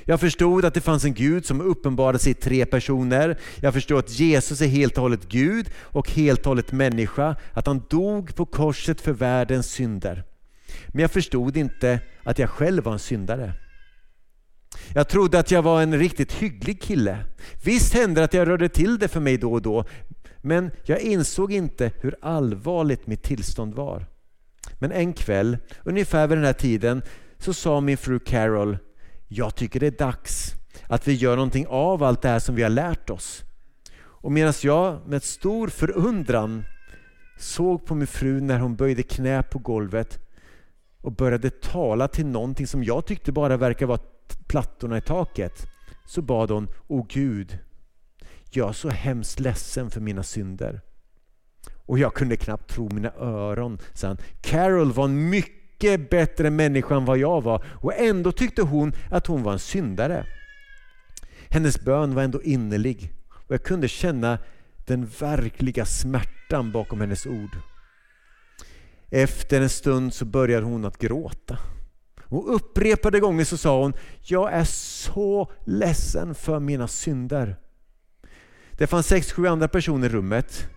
Jag 0.03 0.19
förstod 0.19 0.65
att 0.65 0.73
det 0.73 0.81
fanns 0.81 1.05
en 1.05 1.13
Gud 1.13 1.45
som 1.45 1.61
uppenbarade 1.61 2.19
sig 2.19 2.31
i 2.31 2.35
tre 2.35 2.65
personer. 2.65 3.39
Jag 3.61 3.73
förstod 3.73 3.99
att 3.99 4.19
Jesus 4.19 4.61
är 4.61 4.67
helt 4.67 4.97
och 4.97 5.01
hållet 5.01 5.29
Gud 5.29 5.69
och 5.77 6.11
helt 6.11 6.39
och 6.39 6.45
hållet 6.45 6.71
människa. 6.71 7.35
Att 7.53 7.67
han 7.67 7.83
dog 7.89 8.35
på 8.35 8.45
korset 8.45 9.01
för 9.01 9.13
världens 9.13 9.71
synder. 9.71 10.23
Men 10.87 11.01
jag 11.01 11.11
förstod 11.11 11.57
inte 11.57 11.99
att 12.23 12.39
jag 12.39 12.49
själv 12.49 12.83
var 12.83 12.93
en 12.93 12.99
syndare. 12.99 13.53
Jag 14.93 15.09
trodde 15.09 15.39
att 15.39 15.51
jag 15.51 15.61
var 15.61 15.81
en 15.81 15.99
riktigt 15.99 16.33
hygglig 16.33 16.81
kille. 16.81 17.17
Visst 17.63 17.93
hände 17.93 18.21
det 18.21 18.25
att 18.25 18.33
jag 18.33 18.47
rörde 18.47 18.69
till 18.69 18.99
det 18.99 19.07
för 19.07 19.19
mig 19.19 19.37
då 19.37 19.53
och 19.53 19.61
då, 19.61 19.85
men 20.41 20.71
jag 20.83 21.01
insåg 21.01 21.53
inte 21.53 21.91
hur 22.01 22.15
allvarligt 22.21 23.07
mitt 23.07 23.23
tillstånd 23.23 23.73
var. 23.73 24.05
Men 24.79 24.91
en 24.91 25.13
kväll, 25.13 25.57
ungefär 25.83 26.27
vid 26.27 26.37
den 26.37 26.45
här 26.45 26.53
tiden, 26.53 27.01
så 27.37 27.53
sa 27.53 27.81
min 27.81 27.97
fru 27.97 28.19
Carol, 28.19 28.77
jag 29.27 29.55
tycker 29.55 29.79
det 29.79 29.87
är 29.87 29.91
dags 29.91 30.53
att 30.87 31.07
vi 31.07 31.13
gör 31.13 31.35
någonting 31.35 31.67
av 31.67 32.03
allt 32.03 32.21
det 32.21 32.29
här 32.29 32.39
som 32.39 32.55
vi 32.55 32.63
har 32.63 32.69
lärt 32.69 33.09
oss. 33.09 33.43
Och 33.99 34.31
medan 34.31 34.53
jag 34.61 35.07
med 35.07 35.23
stor 35.23 35.67
förundran 35.67 36.63
såg 37.37 37.85
på 37.85 37.95
min 37.95 38.07
fru 38.07 38.41
när 38.41 38.59
hon 38.59 38.75
böjde 38.75 39.03
knä 39.03 39.43
på 39.43 39.59
golvet 39.59 40.19
och 41.01 41.11
började 41.11 41.49
tala 41.49 42.07
till 42.07 42.25
någonting 42.25 42.67
som 42.67 42.83
jag 42.83 43.05
tyckte 43.05 43.31
bara 43.31 43.57
verkade 43.57 43.85
vara 43.85 43.99
plattorna 44.47 44.97
i 44.97 45.01
taket 45.01 45.67
så 46.05 46.21
bad 46.21 46.51
hon, 46.51 46.67
O 46.87 47.05
Gud, 47.09 47.59
jag 48.55 48.69
är 48.69 48.73
så 48.73 48.89
hemskt 48.89 49.39
ledsen 49.39 49.91
för 49.91 50.01
mina 50.01 50.23
synder. 50.23 50.81
Och 51.85 51.99
jag 51.99 52.13
kunde 52.13 52.37
knappt 52.37 52.69
tro 52.69 52.89
mina 52.93 53.11
öron, 53.19 53.79
sa 53.93 54.07
han. 54.07 54.17
Carol 54.41 54.91
var 54.91 55.05
en 55.05 55.29
mycket 55.29 56.09
bättre 56.09 56.49
människa 56.49 56.95
än 56.95 57.05
vad 57.05 57.17
jag 57.17 57.43
var 57.43 57.65
och 57.81 57.93
ändå 57.93 58.31
tyckte 58.31 58.61
hon 58.61 58.93
att 59.11 59.27
hon 59.27 59.43
var 59.43 59.53
en 59.53 59.59
syndare. 59.59 60.25
Hennes 61.49 61.81
bön 61.81 62.15
var 62.15 62.23
ändå 62.23 62.41
innerlig 62.43 63.13
och 63.29 63.53
jag 63.53 63.63
kunde 63.63 63.87
känna 63.87 64.39
den 64.85 65.05
verkliga 65.05 65.85
smärtan 65.85 66.71
bakom 66.71 67.01
hennes 67.01 67.25
ord. 67.25 67.57
Efter 69.09 69.61
en 69.61 69.69
stund 69.69 70.13
så 70.13 70.25
började 70.25 70.65
hon 70.65 70.85
att 70.85 70.97
gråta. 70.97 71.57
Och 72.23 72.55
upprepade 72.55 73.19
gånger 73.19 73.43
så 73.45 73.57
sa 73.57 73.81
hon, 73.81 73.93
jag 74.21 74.53
är 74.53 74.63
så 74.63 75.51
ledsen 75.65 76.35
för 76.35 76.59
mina 76.59 76.87
synder. 76.87 77.55
Det 78.77 78.87
fanns 78.87 79.07
sex, 79.07 79.31
sju 79.31 79.47
andra 79.47 79.67
personer 79.67 80.05
i 80.05 80.09
rummet. 80.09 80.67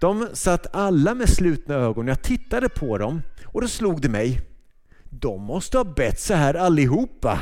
De 0.00 0.28
satt 0.32 0.74
alla 0.74 1.14
med 1.14 1.28
slutna 1.28 1.74
ögon. 1.74 2.06
Jag 2.08 2.22
tittade 2.22 2.68
på 2.68 2.98
dem 2.98 3.22
och 3.44 3.60
då 3.60 3.68
slog 3.68 4.00
det 4.00 4.08
mig. 4.08 4.40
De 5.10 5.42
måste 5.42 5.76
ha 5.78 5.84
bett 5.84 6.20
så 6.20 6.34
här 6.34 6.54
allihopa. 6.54 7.40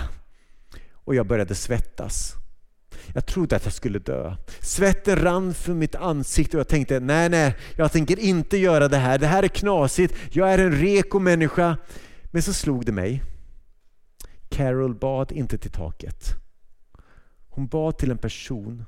Och 0.92 1.14
jag 1.14 1.26
började 1.26 1.54
svettas. 1.54 2.34
Jag 3.14 3.26
trodde 3.26 3.56
att 3.56 3.64
jag 3.64 3.74
skulle 3.74 3.98
dö. 3.98 4.36
Svetten 4.60 5.16
rann 5.16 5.54
för 5.54 5.74
mitt 5.74 5.94
ansikte 5.94 6.56
och 6.56 6.60
jag 6.60 6.68
tänkte, 6.68 7.00
nej 7.00 7.28
nej, 7.28 7.56
jag 7.76 7.92
tänker 7.92 8.18
inte 8.18 8.56
göra 8.56 8.88
det 8.88 8.96
här. 8.96 9.18
Det 9.18 9.26
här 9.26 9.42
är 9.42 9.48
knasigt. 9.48 10.14
Jag 10.30 10.52
är 10.52 10.58
en 10.58 10.72
reko 10.72 11.18
människa. 11.18 11.76
Men 12.24 12.42
så 12.42 12.52
slog 12.52 12.86
det 12.86 12.92
mig. 12.92 13.22
Carol 14.48 14.94
bad 14.94 15.32
inte 15.32 15.58
till 15.58 15.70
taket. 15.70 16.34
Hon 17.48 17.66
bad 17.66 17.98
till 17.98 18.10
en 18.10 18.18
person, 18.18 18.84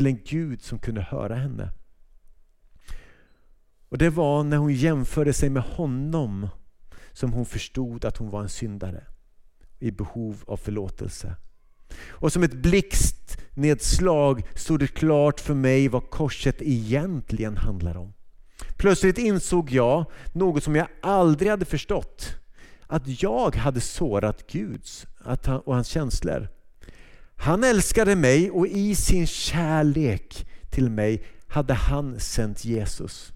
till 0.00 0.06
en 0.06 0.22
Gud 0.24 0.62
som 0.62 0.78
kunde 0.78 1.00
höra 1.00 1.34
henne. 1.34 1.72
Och 3.88 3.98
Det 3.98 4.10
var 4.10 4.44
när 4.44 4.56
hon 4.56 4.72
jämförde 4.72 5.32
sig 5.32 5.50
med 5.50 5.62
honom 5.62 6.48
som 7.12 7.32
hon 7.32 7.46
förstod 7.46 8.04
att 8.04 8.16
hon 8.16 8.30
var 8.30 8.42
en 8.42 8.48
syndare 8.48 9.04
i 9.78 9.90
behov 9.90 10.44
av 10.46 10.56
förlåtelse. 10.56 11.36
Och 12.08 12.32
som 12.32 12.42
ett 12.42 12.54
blixtnedslag 12.54 14.42
stod 14.54 14.80
det 14.80 14.86
klart 14.86 15.40
för 15.40 15.54
mig 15.54 15.88
vad 15.88 16.10
korset 16.10 16.62
egentligen 16.62 17.56
handlar 17.56 17.96
om. 17.96 18.12
Plötsligt 18.76 19.18
insåg 19.18 19.70
jag 19.70 20.04
något 20.32 20.64
som 20.64 20.76
jag 20.76 20.88
aldrig 21.02 21.50
hade 21.50 21.64
förstått 21.64 22.36
att 22.86 23.22
jag 23.22 23.56
hade 23.56 23.80
sårat 23.80 24.52
Guds 24.52 25.06
och 25.64 25.74
hans 25.74 25.88
känslor. 25.88 26.59
Han 27.42 27.64
älskade 27.64 28.16
mig 28.16 28.50
och 28.50 28.66
i 28.66 28.94
sin 28.94 29.26
kärlek 29.26 30.46
till 30.70 30.90
mig 30.90 31.24
hade 31.46 31.74
han 31.74 32.20
sänt 32.20 32.64
Jesus. 32.64 33.32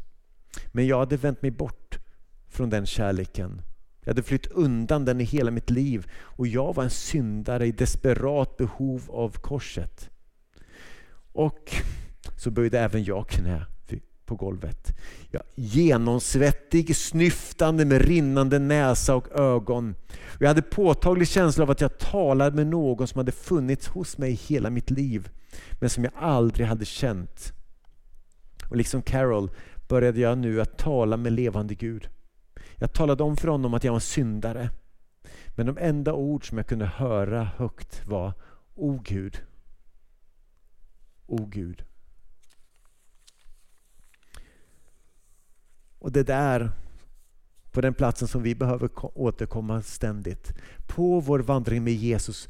Men 0.72 0.86
jag 0.86 0.98
hade 0.98 1.16
vänt 1.16 1.42
mig 1.42 1.50
bort 1.50 1.98
från 2.48 2.70
den 2.70 2.86
kärleken. 2.86 3.62
Jag 4.00 4.10
hade 4.10 4.22
flytt 4.22 4.46
undan 4.46 5.04
den 5.04 5.20
i 5.20 5.24
hela 5.24 5.50
mitt 5.50 5.70
liv 5.70 6.06
och 6.14 6.46
jag 6.46 6.74
var 6.74 6.84
en 6.84 6.90
syndare 6.90 7.66
i 7.66 7.72
desperat 7.72 8.56
behov 8.56 9.02
av 9.08 9.30
korset. 9.30 10.10
Och 11.32 11.72
så 12.36 12.50
böjde 12.50 12.80
även 12.80 13.04
jag 13.04 13.28
knä 13.28 13.66
på 14.26 14.34
golvet. 14.34 14.96
Ja, 15.30 15.40
genomsvettig, 15.54 16.96
snyftande 16.96 17.84
med 17.84 18.02
rinnande 18.02 18.58
näsa 18.58 19.16
och 19.16 19.40
ögon. 19.40 19.94
Jag 20.40 20.48
hade 20.48 20.62
påtaglig 20.62 21.28
känsla 21.28 21.64
av 21.64 21.70
att 21.70 21.80
jag 21.80 21.98
talade 21.98 22.56
med 22.56 22.66
någon 22.66 23.08
som 23.08 23.18
hade 23.18 23.32
funnits 23.32 23.88
hos 23.88 24.18
mig 24.18 24.32
hela 24.32 24.70
mitt 24.70 24.90
liv, 24.90 25.28
men 25.80 25.90
som 25.90 26.04
jag 26.04 26.12
aldrig 26.16 26.66
hade 26.66 26.84
känt. 26.84 27.52
Och 28.70 28.76
liksom 28.76 29.02
Carol 29.02 29.50
började 29.88 30.20
jag 30.20 30.38
nu 30.38 30.60
att 30.60 30.78
tala 30.78 31.16
med 31.16 31.32
levande 31.32 31.74
Gud. 31.74 32.08
Jag 32.76 32.92
talade 32.92 33.22
om 33.22 33.36
för 33.36 33.48
honom 33.48 33.74
att 33.74 33.84
jag 33.84 33.92
var 33.92 34.00
syndare. 34.00 34.70
Men 35.56 35.66
de 35.66 35.78
enda 35.80 36.14
ord 36.14 36.48
som 36.48 36.58
jag 36.58 36.66
kunde 36.66 36.86
höra 36.86 37.44
högt 37.56 38.06
var 38.06 38.32
O 38.74 39.00
Gud, 39.04 39.42
O 41.26 41.46
Gud. 41.46 41.84
Och 46.04 46.12
det 46.12 46.20
är 46.20 46.24
där, 46.24 46.70
på 47.72 47.80
den 47.80 47.94
platsen 47.94 48.28
som 48.28 48.42
vi 48.42 48.54
behöver 48.54 48.90
återkomma 49.18 49.82
ständigt. 49.82 50.52
På 50.86 51.20
vår 51.20 51.38
vandring 51.38 51.84
med 51.84 51.94
Jesus 51.94 52.48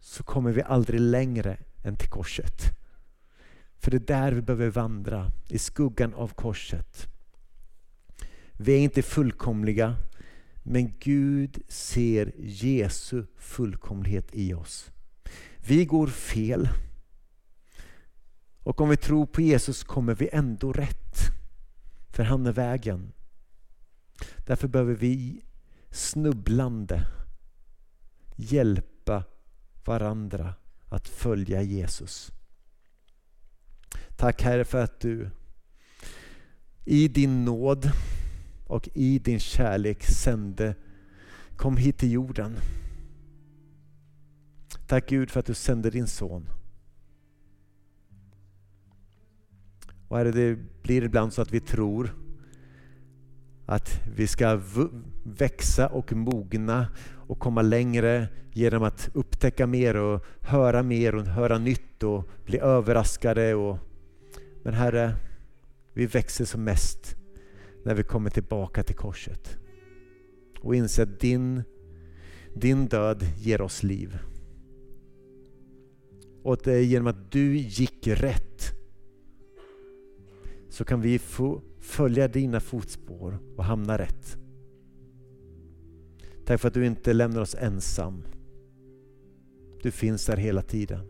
så 0.00 0.22
kommer 0.22 0.52
vi 0.52 0.62
aldrig 0.62 1.00
längre 1.00 1.58
än 1.84 1.96
till 1.96 2.08
korset. 2.08 2.62
För 3.76 3.90
det 3.90 3.96
är 3.96 4.00
där 4.20 4.32
vi 4.32 4.42
behöver 4.42 4.70
vandra, 4.70 5.30
i 5.48 5.58
skuggan 5.58 6.14
av 6.14 6.28
korset. 6.28 7.06
Vi 8.52 8.72
är 8.72 8.78
inte 8.78 9.02
fullkomliga, 9.02 9.96
men 10.62 10.92
Gud 10.98 11.62
ser 11.68 12.32
Jesu 12.38 13.24
fullkomlighet 13.36 14.28
i 14.32 14.54
oss. 14.54 14.90
Vi 15.56 15.84
går 15.84 16.06
fel. 16.06 16.68
Och 18.62 18.80
om 18.80 18.88
vi 18.88 18.96
tror 18.96 19.26
på 19.26 19.40
Jesus 19.40 19.84
kommer 19.84 20.14
vi 20.14 20.28
ändå 20.32 20.72
rätt. 20.72 21.37
För 22.10 22.24
han 22.24 22.46
är 22.46 22.52
vägen. 22.52 23.12
Därför 24.36 24.68
behöver 24.68 24.94
vi 24.94 25.44
snubblande 25.90 27.06
hjälpa 28.36 29.24
varandra 29.84 30.54
att 30.88 31.08
följa 31.08 31.62
Jesus. 31.62 32.32
Tack 34.16 34.42
Herre 34.42 34.64
för 34.64 34.84
att 34.84 35.00
du 35.00 35.30
i 36.84 37.08
din 37.08 37.44
nåd 37.44 37.90
och 38.66 38.88
i 38.94 39.18
din 39.18 39.40
kärlek 39.40 40.04
sände, 40.04 40.74
kom 41.56 41.76
hit 41.76 41.98
till 41.98 42.12
jorden. 42.12 42.56
Tack 44.86 45.08
Gud 45.08 45.30
för 45.30 45.40
att 45.40 45.46
du 45.46 45.54
sände 45.54 45.90
din 45.90 46.06
son. 46.06 46.48
Och 50.08 50.18
Herre, 50.18 50.30
det 50.30 50.58
blir 50.82 51.04
ibland 51.04 51.32
så 51.32 51.42
att 51.42 51.52
vi 51.52 51.60
tror 51.60 52.14
att 53.66 54.00
vi 54.16 54.26
ska 54.26 54.60
växa 55.22 55.88
och 55.88 56.12
mogna 56.12 56.88
och 57.14 57.38
komma 57.38 57.62
längre 57.62 58.28
genom 58.52 58.82
att 58.82 59.10
upptäcka 59.14 59.66
mer 59.66 59.96
och 59.96 60.24
höra 60.40 60.82
mer 60.82 61.14
och 61.14 61.26
höra 61.26 61.58
nytt 61.58 62.02
och 62.02 62.28
bli 62.44 62.58
överraskade. 62.58 63.54
Och... 63.54 63.78
Men 64.62 64.74
Herre, 64.74 65.14
vi 65.92 66.06
växer 66.06 66.44
som 66.44 66.64
mest 66.64 67.16
när 67.84 67.94
vi 67.94 68.02
kommer 68.02 68.30
tillbaka 68.30 68.82
till 68.82 68.96
korset 68.96 69.56
och 70.60 70.74
inser 70.74 71.02
att 71.02 71.20
din, 71.20 71.62
din 72.54 72.86
död 72.86 73.26
ger 73.36 73.60
oss 73.60 73.82
liv. 73.82 74.18
Och 76.42 76.52
att 76.52 76.64
det 76.64 76.72
är 76.72 76.82
genom 76.82 77.06
att 77.06 77.32
du 77.32 77.56
gick 77.56 78.06
rätt 78.06 78.77
så 80.78 80.84
kan 80.84 81.00
vi 81.00 81.18
få 81.18 81.62
följa 81.78 82.28
dina 82.28 82.60
fotspår 82.60 83.38
och 83.56 83.64
hamna 83.64 83.98
rätt. 83.98 84.38
Tack 86.44 86.60
för 86.60 86.68
att 86.68 86.74
du 86.74 86.86
inte 86.86 87.12
lämnar 87.12 87.40
oss 87.40 87.54
ensam. 87.54 88.22
Du 89.82 89.90
finns 89.90 90.26
där 90.26 90.36
hela 90.36 90.62
tiden. 90.62 91.00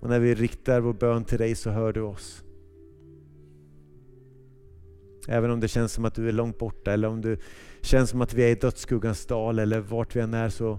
Och 0.00 0.08
när 0.08 0.20
vi 0.20 0.34
riktar 0.34 0.80
vår 0.80 0.92
bön 0.92 1.24
till 1.24 1.38
dig 1.38 1.54
så 1.54 1.70
hör 1.70 1.92
du 1.92 2.00
oss. 2.00 2.44
Även 5.28 5.50
om 5.50 5.60
det 5.60 5.68
känns 5.68 5.92
som 5.92 6.04
att 6.04 6.14
du 6.14 6.28
är 6.28 6.32
långt 6.32 6.58
borta 6.58 6.92
eller 6.92 7.08
om 7.08 7.20
det 7.20 7.40
känns 7.80 8.10
som 8.10 8.20
att 8.20 8.34
vi 8.34 8.42
är 8.42 8.48
i 8.48 8.54
dödsskuggans 8.54 9.26
dal 9.26 9.58
eller 9.58 9.80
vart 9.80 10.16
vi 10.16 10.20
än 10.20 10.34
är 10.34 10.48
så 10.48 10.78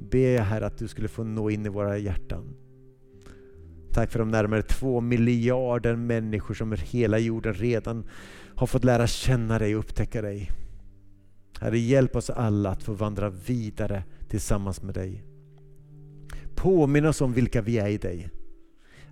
ber 0.00 0.34
jag 0.34 0.44
här 0.44 0.60
att 0.60 0.78
du 0.78 0.88
skulle 0.88 1.08
få 1.08 1.24
nå 1.24 1.50
in 1.50 1.66
i 1.66 1.68
våra 1.68 1.98
hjärtan. 1.98 2.63
Tack 3.94 4.10
för 4.10 4.18
de 4.18 4.28
närmare 4.28 4.62
två 4.62 5.00
miljarder 5.00 5.96
människor 5.96 6.54
som 6.54 6.76
hela 6.82 7.18
jorden 7.18 7.54
redan 7.54 8.04
har 8.54 8.66
fått 8.66 8.84
lära 8.84 9.06
känna 9.06 9.58
dig 9.58 9.76
och 9.76 9.80
upptäcka 9.80 10.22
dig. 10.22 10.50
Herre, 11.60 11.78
hjälp 11.78 12.16
oss 12.16 12.30
alla 12.30 12.70
att 12.70 12.82
få 12.82 12.92
vandra 12.92 13.30
vidare 13.30 14.04
tillsammans 14.28 14.82
med 14.82 14.94
dig. 14.94 15.24
Påminn 16.54 17.06
oss 17.06 17.20
om 17.20 17.32
vilka 17.32 17.62
vi 17.62 17.78
är 17.78 17.88
i 17.88 17.98
dig. 17.98 18.30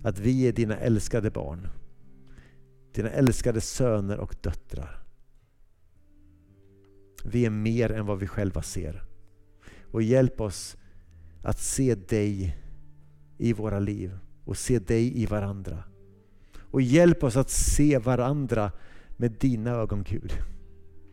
Att 0.01 0.19
vi 0.19 0.47
är 0.47 0.53
dina 0.53 0.77
älskade 0.77 1.31
barn. 1.31 1.67
Dina 2.93 3.09
älskade 3.09 3.61
söner 3.61 4.17
och 4.17 4.35
döttrar. 4.41 5.03
Vi 7.25 7.45
är 7.45 7.49
mer 7.49 7.91
än 7.91 8.05
vad 8.05 8.19
vi 8.19 8.27
själva 8.27 8.61
ser. 8.61 9.03
Och 9.91 10.01
hjälp 10.01 10.41
oss 10.41 10.77
att 11.43 11.59
se 11.59 11.95
dig 11.95 12.57
i 13.37 13.53
våra 13.53 13.79
liv 13.79 14.19
och 14.45 14.57
se 14.57 14.79
dig 14.79 15.21
i 15.21 15.25
varandra. 15.25 15.83
Och 16.71 16.81
hjälp 16.81 17.23
oss 17.23 17.37
att 17.37 17.49
se 17.49 17.97
varandra 17.97 18.71
med 19.17 19.31
dina 19.31 19.71
ögon 19.71 20.03
Gud. 20.03 20.33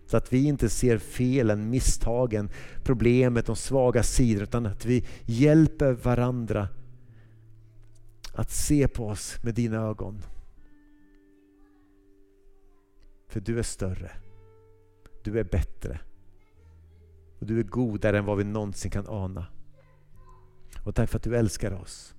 Så 0.06 0.16
att 0.16 0.32
vi 0.32 0.44
inte 0.44 0.68
ser 0.68 0.98
felen, 0.98 1.70
misstagen, 1.70 2.50
problemet, 2.82 3.46
de 3.46 3.56
svaga 3.56 4.02
sidorna 4.02 4.42
utan 4.42 4.66
att 4.66 4.84
vi 4.84 5.06
hjälper 5.24 5.92
varandra 5.92 6.68
att 8.34 8.50
se 8.50 8.88
på 8.88 9.06
oss 9.06 9.42
med 9.42 9.54
dina 9.54 9.76
ögon. 9.76 10.22
För 13.28 13.40
du 13.40 13.58
är 13.58 13.62
större. 13.62 14.10
Du 15.22 15.38
är 15.38 15.44
bättre. 15.44 16.00
Och 17.38 17.46
du 17.46 17.58
är 17.58 17.62
godare 17.62 18.18
än 18.18 18.24
vad 18.24 18.38
vi 18.38 18.44
någonsin 18.44 18.90
kan 18.90 19.08
ana. 19.08 19.46
Och 20.84 20.94
tack 20.94 21.10
för 21.10 21.16
att 21.16 21.22
du 21.22 21.36
älskar 21.36 21.72
oss. 21.72 22.14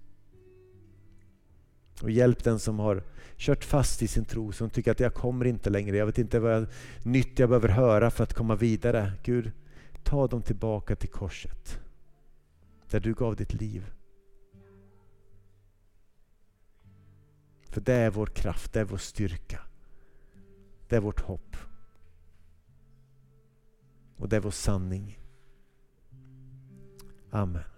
Och 2.01 2.11
hjälp 2.11 2.43
den 2.43 2.59
som 2.59 2.79
har 2.79 3.03
kört 3.37 3.63
fast 3.63 4.01
i 4.01 4.07
sin 4.07 4.25
tro, 4.25 4.51
som 4.51 4.69
tycker 4.69 4.91
att 4.91 4.99
jag 4.99 5.13
kommer 5.13 5.45
inte 5.45 5.69
längre, 5.69 5.97
jag 5.97 6.05
vet 6.05 6.17
inte 6.17 6.39
vad 6.39 6.67
nytt 7.03 7.39
jag 7.39 7.49
behöver 7.49 7.69
höra 7.69 8.11
för 8.11 8.23
att 8.23 8.33
komma 8.33 8.55
vidare. 8.55 9.13
Gud, 9.23 9.51
ta 10.03 10.27
dem 10.27 10.41
tillbaka 10.41 10.95
till 10.95 11.09
korset. 11.09 11.79
Där 12.89 12.99
du 12.99 13.13
gav 13.13 13.35
ditt 13.35 13.53
liv. 13.53 13.91
För 17.71 17.81
det 17.81 17.93
är 17.93 18.09
vår 18.09 18.25
kraft, 18.25 18.73
det 18.73 18.79
är 18.79 18.85
vår 18.85 18.97
styrka. 18.97 19.59
Det 20.87 20.95
är 20.95 21.01
vårt 21.01 21.21
hopp. 21.21 21.55
Och 24.17 24.29
det 24.29 24.35
är 24.35 24.39
vår 24.39 24.51
sanning. 24.51 25.19
Amen. 27.31 27.70